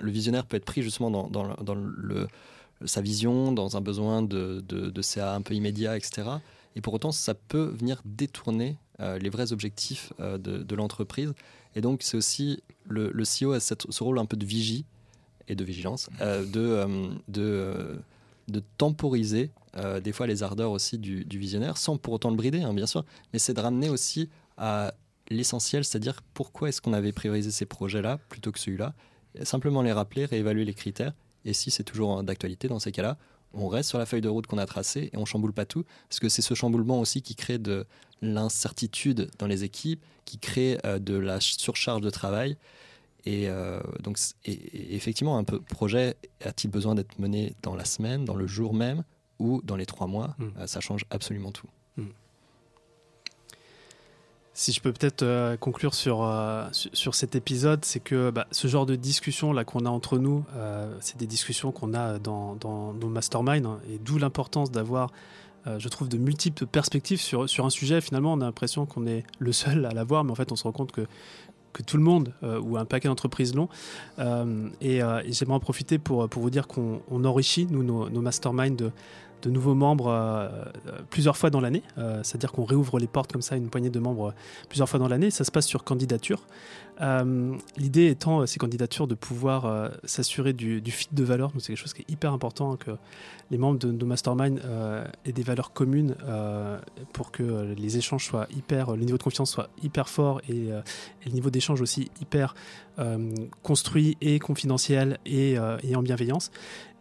le 0.00 0.10
visionnaire 0.10 0.46
peut 0.46 0.56
être 0.56 0.64
pris 0.64 0.82
justement 0.82 1.10
dans, 1.10 1.28
dans, 1.28 1.74
le, 1.74 2.26
sa 2.86 3.02
vision, 3.02 3.52
dans 3.52 3.76
un 3.76 3.82
besoin 3.82 4.22
de, 4.22 4.64
de, 4.66 5.02
CA 5.02 5.34
un 5.34 5.42
peu 5.42 5.52
immédiat, 5.52 5.94
etc. 5.96 6.22
Et 6.74 6.80
pour 6.80 6.94
autant, 6.94 7.12
ça 7.12 7.34
peut 7.34 7.74
venir 7.78 8.00
détourner 8.06 8.78
les 8.98 9.28
vrais 9.28 9.52
objectifs 9.52 10.14
de, 10.18 10.74
l'entreprise. 10.74 11.34
Et 11.76 11.82
donc, 11.82 12.02
c'est 12.02 12.16
aussi 12.16 12.62
le, 12.88 13.10
le 13.12 13.24
CEO 13.24 13.52
a 13.52 13.60
ce 13.60 14.02
rôle 14.02 14.18
un 14.18 14.24
peu 14.26 14.38
de 14.38 14.46
vigie 14.46 14.86
et 15.48 15.54
de 15.54 15.62
vigilance, 15.64 16.08
de, 16.20 16.86
de 17.28 17.98
de 18.52 18.62
temporiser 18.78 19.50
euh, 19.76 20.00
des 20.00 20.12
fois 20.12 20.26
les 20.26 20.42
ardeurs 20.42 20.70
aussi 20.70 20.98
du, 20.98 21.24
visionnaire, 21.38 21.76
sans 21.76 21.96
pour 21.96 22.14
autant 22.14 22.30
le 22.30 22.36
brider, 22.36 22.62
hein, 22.62 22.74
bien 22.74 22.86
sûr, 22.86 23.04
mais 23.32 23.38
c'est 23.38 23.54
de 23.54 23.60
ramener 23.60 23.88
aussi 23.88 24.28
à 24.56 24.94
l'essentiel, 25.28 25.84
c'est-à-dire 25.84 26.20
pourquoi 26.34 26.68
est-ce 26.68 26.80
qu'on 26.80 26.92
avait 26.92 27.12
priorisé 27.12 27.50
ces 27.50 27.66
projets-là 27.66 28.18
plutôt 28.28 28.52
que 28.52 28.58
celui-là, 28.58 28.94
simplement 29.42 29.82
les 29.82 29.92
rappeler, 29.92 30.26
réévaluer 30.26 30.64
les 30.64 30.74
critères, 30.74 31.14
et 31.44 31.54
si 31.54 31.70
c'est 31.70 31.84
toujours 31.84 32.22
d'actualité 32.22 32.68
dans 32.68 32.78
ces 32.78 32.92
cas-là, 32.92 33.16
on 33.54 33.68
reste 33.68 33.88
sur 33.88 33.98
la 33.98 34.06
feuille 34.06 34.20
de 34.20 34.28
route 34.28 34.46
qu'on 34.46 34.58
a 34.58 34.66
tracée 34.66 35.10
et 35.12 35.16
on 35.16 35.24
chamboule 35.24 35.52
pas 35.52 35.64
tout, 35.64 35.84
parce 36.08 36.20
que 36.20 36.28
c'est 36.28 36.42
ce 36.42 36.54
chamboulement 36.54 37.00
aussi 37.00 37.22
qui 37.22 37.34
crée 37.34 37.58
de 37.58 37.86
l'incertitude 38.20 39.30
dans 39.38 39.46
les 39.46 39.64
équipes, 39.64 40.04
qui 40.24 40.38
crée 40.38 40.78
euh, 40.84 40.98
de 40.98 41.14
la 41.14 41.40
surcharge 41.40 42.00
de 42.00 42.10
travail, 42.10 42.56
et 43.24 43.48
euh, 43.48 43.80
donc, 44.00 44.18
effectivement, 44.44 45.38
un 45.38 45.44
peu, 45.44 45.60
projet 45.60 46.16
a-t-il 46.44 46.70
besoin 46.70 46.94
d'être 46.94 47.18
mené 47.18 47.54
dans 47.62 47.74
la 47.74 47.84
semaine, 47.84 48.24
dans 48.24 48.34
le 48.34 48.46
jour 48.46 48.74
même 48.74 49.04
ou 49.38 49.60
dans 49.62 49.76
les 49.76 49.86
trois 49.86 50.06
mois? 50.06 50.34
Hmm. 50.38 50.48
euh, 50.58 50.66
Ça 50.66 50.80
change 50.80 51.04
absolument 51.10 51.52
tout. 51.52 51.68
Hmm. 51.96 52.08
Si 54.54 54.72
je 54.72 54.80
peux 54.80 54.92
peut-être 54.92 55.22
euh, 55.22 55.56
conclure 55.56 55.94
sur, 55.94 56.28
sur 56.72 57.14
cet 57.14 57.36
épisode, 57.36 57.84
c'est 57.84 58.00
que 58.00 58.30
bah, 58.30 58.48
ce 58.50 58.66
genre 58.66 58.86
de 58.86 58.96
discussion 58.96 59.52
là 59.52 59.64
qu'on 59.64 59.86
a 59.86 59.90
entre 59.90 60.18
nous, 60.18 60.44
c'est 61.00 61.16
des 61.16 61.28
discussions 61.28 61.70
qu'on 61.70 61.94
a 61.94 62.18
dans, 62.18 62.56
dans, 62.56 62.92
nos 62.92 63.08
masterminds, 63.08 63.66
hein, 63.66 63.80
et 63.88 63.98
d'où 63.98 64.18
l'importance 64.18 64.72
d'avoir, 64.72 65.10
je 65.64 65.88
trouve, 65.88 66.08
de 66.08 66.18
multiples 66.18 66.66
perspectives 66.66 67.20
sur, 67.20 67.48
sur 67.48 67.64
un 67.64 67.70
sujet. 67.70 68.00
Finalement, 68.00 68.32
on 68.32 68.40
a 68.40 68.46
l'impression 68.46 68.84
qu'on 68.84 69.06
est 69.06 69.24
le 69.38 69.52
seul 69.52 69.86
à 69.86 69.92
l'avoir, 69.92 70.24
mais 70.24 70.32
en 70.32 70.34
fait, 70.34 70.50
on 70.50 70.56
se 70.56 70.64
rend 70.64 70.72
compte 70.72 70.90
que 70.90 71.06
que 71.72 71.82
tout 71.82 71.96
le 71.96 72.02
monde 72.02 72.32
euh, 72.42 72.60
ou 72.60 72.76
un 72.76 72.84
paquet 72.84 73.08
d'entreprises 73.08 73.54
l'ont. 73.54 73.68
Euh, 74.18 74.68
euh, 74.82 75.22
et, 75.24 75.32
j'aimerais 75.32 75.56
en 75.56 75.60
profiter 75.60 75.98
pour, 75.98 76.28
pour 76.28 76.42
vous 76.42 76.50
dire 76.50 76.66
qu'on 76.66 77.24
enrichit, 77.24 77.66
nous, 77.70 77.82
nos, 77.82 78.08
nos 78.08 78.20
masterminds 78.20 78.92
de 79.42 79.50
nouveaux 79.50 79.74
membres 79.74 80.50
plusieurs 81.10 81.36
fois 81.36 81.50
dans 81.50 81.60
l'année. 81.60 81.82
C'est-à-dire 82.22 82.52
qu'on 82.52 82.64
réouvre 82.64 82.98
les 82.98 83.06
portes 83.06 83.32
comme 83.32 83.42
ça, 83.42 83.56
une 83.56 83.68
poignée 83.68 83.90
de 83.90 84.00
membres 84.00 84.34
plusieurs 84.68 84.88
fois 84.88 84.98
dans 84.98 85.08
l'année. 85.08 85.30
Ça 85.30 85.44
se 85.44 85.50
passe 85.50 85.66
sur 85.66 85.84
candidature. 85.84 86.46
Euh, 87.00 87.56
l'idée 87.76 88.08
étant, 88.08 88.40
euh, 88.40 88.46
ces 88.46 88.58
candidatures, 88.58 89.06
de 89.06 89.14
pouvoir 89.14 89.64
euh, 89.64 89.88
s'assurer 90.04 90.52
du, 90.52 90.80
du, 90.80 90.90
fit 90.90 91.08
de 91.10 91.24
valeur. 91.24 91.50
C'est 91.58 91.68
quelque 91.68 91.78
chose 91.78 91.94
qui 91.94 92.02
est 92.02 92.10
hyper 92.10 92.32
important, 92.32 92.76
que 92.76 92.92
les 93.50 93.58
membres 93.58 93.78
de 93.78 93.90
nos 93.90 94.06
mastermind 94.06 94.60
aient 95.24 95.32
des 95.32 95.42
valeurs 95.42 95.72
communes 95.72 96.14
pour 97.12 97.32
que 97.32 97.74
les 97.76 97.98
échanges 97.98 98.24
soient 98.24 98.46
hyper, 98.56 98.96
le 98.96 99.04
niveau 99.04 99.18
de 99.18 99.22
confiance 99.22 99.50
soit 99.50 99.68
hyper 99.82 100.08
fort 100.08 100.40
et, 100.48 100.70
le 101.26 101.32
niveau 101.32 101.50
d'échange 101.50 101.82
aussi 101.82 102.10
hyper 102.22 102.54
construit 103.62 104.16
et 104.22 104.38
confidentiel 104.38 105.18
et, 105.26 105.58
en 105.58 106.02
bienveillance. 106.02 106.50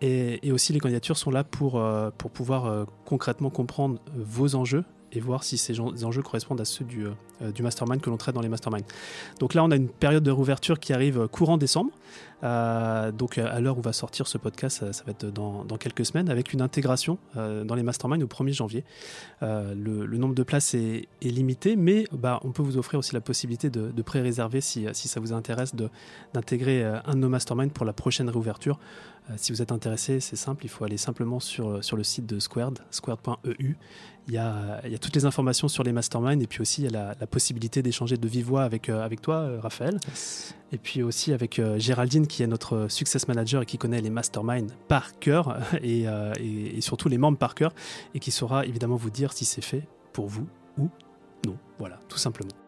Et, 0.01 0.45
et, 0.45 0.51
aussi, 0.51 0.73
les 0.73 0.79
candidatures 0.79 1.17
sont 1.17 1.31
là 1.31 1.45
pour, 1.45 1.81
pour 2.17 2.30
pouvoir 2.33 2.85
concrètement 3.05 3.49
comprendre 3.49 3.99
vos 4.15 4.55
enjeux 4.55 4.83
et 5.13 5.19
voir 5.19 5.43
si 5.43 5.57
ces 5.57 5.79
enjeux 5.79 6.21
correspondent 6.21 6.61
à 6.61 6.65
ceux 6.65 6.85
du, 6.85 7.05
euh, 7.05 7.51
du 7.51 7.63
mastermind 7.63 8.01
que 8.01 8.09
l'on 8.09 8.17
traite 8.17 8.35
dans 8.35 8.41
les 8.41 8.49
masterminds. 8.49 8.85
Donc 9.39 9.53
là, 9.53 9.63
on 9.63 9.71
a 9.71 9.75
une 9.75 9.89
période 9.89 10.23
de 10.23 10.31
réouverture 10.31 10.79
qui 10.79 10.93
arrive 10.93 11.19
euh, 11.19 11.27
courant 11.27 11.57
décembre. 11.57 11.91
Euh, 12.43 13.11
donc 13.11 13.37
à 13.37 13.59
l'heure 13.59 13.77
où 13.77 13.81
va 13.81 13.93
sortir 13.93 14.27
ce 14.27 14.37
podcast, 14.37 14.91
ça, 14.91 15.03
va 15.03 15.11
être 15.11 15.27
dans, 15.27 15.63
dans, 15.63 15.77
quelques 15.77 16.05
semaines, 16.05 16.29
avec 16.29 16.53
une 16.53 16.61
intégration 16.61 17.17
dans 17.35 17.75
les 17.75 17.83
masterminds 17.83 18.23
au 18.23 18.27
1er 18.27 18.53
janvier. 18.53 18.83
Le, 19.41 20.05
le, 20.05 20.17
nombre 20.17 20.35
de 20.35 20.43
places 20.43 20.73
est, 20.73 21.07
est 21.21 21.29
limité, 21.29 21.75
mais 21.75 22.05
bah, 22.11 22.39
on 22.43 22.51
peut 22.51 22.63
vous 22.63 22.77
offrir 22.77 22.99
aussi 22.99 23.13
la 23.13 23.21
possibilité 23.21 23.69
de, 23.69 23.91
de 23.91 24.01
pré-réserver 24.01 24.61
si, 24.61 24.85
si, 24.93 25.07
ça 25.07 25.19
vous 25.19 25.33
intéresse 25.33 25.75
d'intégrer 26.33 26.83
un 26.83 27.13
de 27.13 27.19
nos 27.19 27.29
masterminds 27.29 27.71
pour 27.71 27.85
la 27.85 27.93
prochaine 27.93 28.29
réouverture. 28.29 28.79
si 29.37 29.51
vous 29.51 29.61
êtes 29.61 29.71
intéressé, 29.71 30.19
c'est 30.19 30.35
simple, 30.35 30.65
il 30.65 30.69
faut 30.69 30.83
aller 30.83 30.97
simplement 30.97 31.39
sur, 31.39 31.83
sur 31.83 31.97
le 31.97 32.03
site 32.03 32.25
de 32.25 32.39
Squared, 32.39 32.79
squared.eu. 32.91 33.75
Il 34.27 34.35
y, 34.35 34.37
a, 34.37 34.81
il 34.85 34.91
y, 34.91 34.95
a, 34.95 34.99
toutes 34.99 35.15
les 35.15 35.25
informations 35.25 35.67
sur 35.67 35.83
les 35.83 35.91
masterminds 35.91 36.41
et 36.41 36.47
puis 36.47 36.61
aussi 36.61 36.81
il 36.81 36.85
y 36.85 36.87
a 36.87 36.91
la, 36.91 37.15
la 37.19 37.27
possibilité 37.27 37.81
d'échanger 37.81 38.17
de 38.17 38.27
vive 38.27 38.45
voix 38.45 38.63
avec, 38.63 38.87
euh, 38.87 39.03
avec 39.03 39.19
toi, 39.21 39.37
euh, 39.37 39.59
Raphaël. 39.59 39.99
Et 40.71 40.77
puis 40.77 41.01
aussi 41.01 41.33
avec 41.33 41.57
euh, 41.57 41.79
Géraldine, 41.79 42.27
qui 42.31 42.43
est 42.43 42.47
notre 42.47 42.87
success 42.89 43.27
manager 43.27 43.61
et 43.61 43.65
qui 43.65 43.77
connaît 43.77 44.01
les 44.01 44.09
masterminds 44.09 44.73
par 44.87 45.19
cœur 45.19 45.59
et, 45.83 46.05
et, 46.39 46.81
surtout 46.81 47.09
les 47.09 47.17
membres 47.17 47.37
par 47.37 47.55
cœur 47.55 47.73
et 48.15 48.19
qui 48.19 48.31
saura 48.31 48.65
évidemment 48.65 48.95
vous 48.95 49.09
dire 49.09 49.33
si 49.33 49.45
c'est 49.45 49.63
fait 49.63 49.87
pour 50.13 50.27
vous 50.27 50.47
ou 50.77 50.89
non. 51.45 51.57
Voilà, 51.77 51.99
tout 52.07 52.17
simplement. 52.17 52.60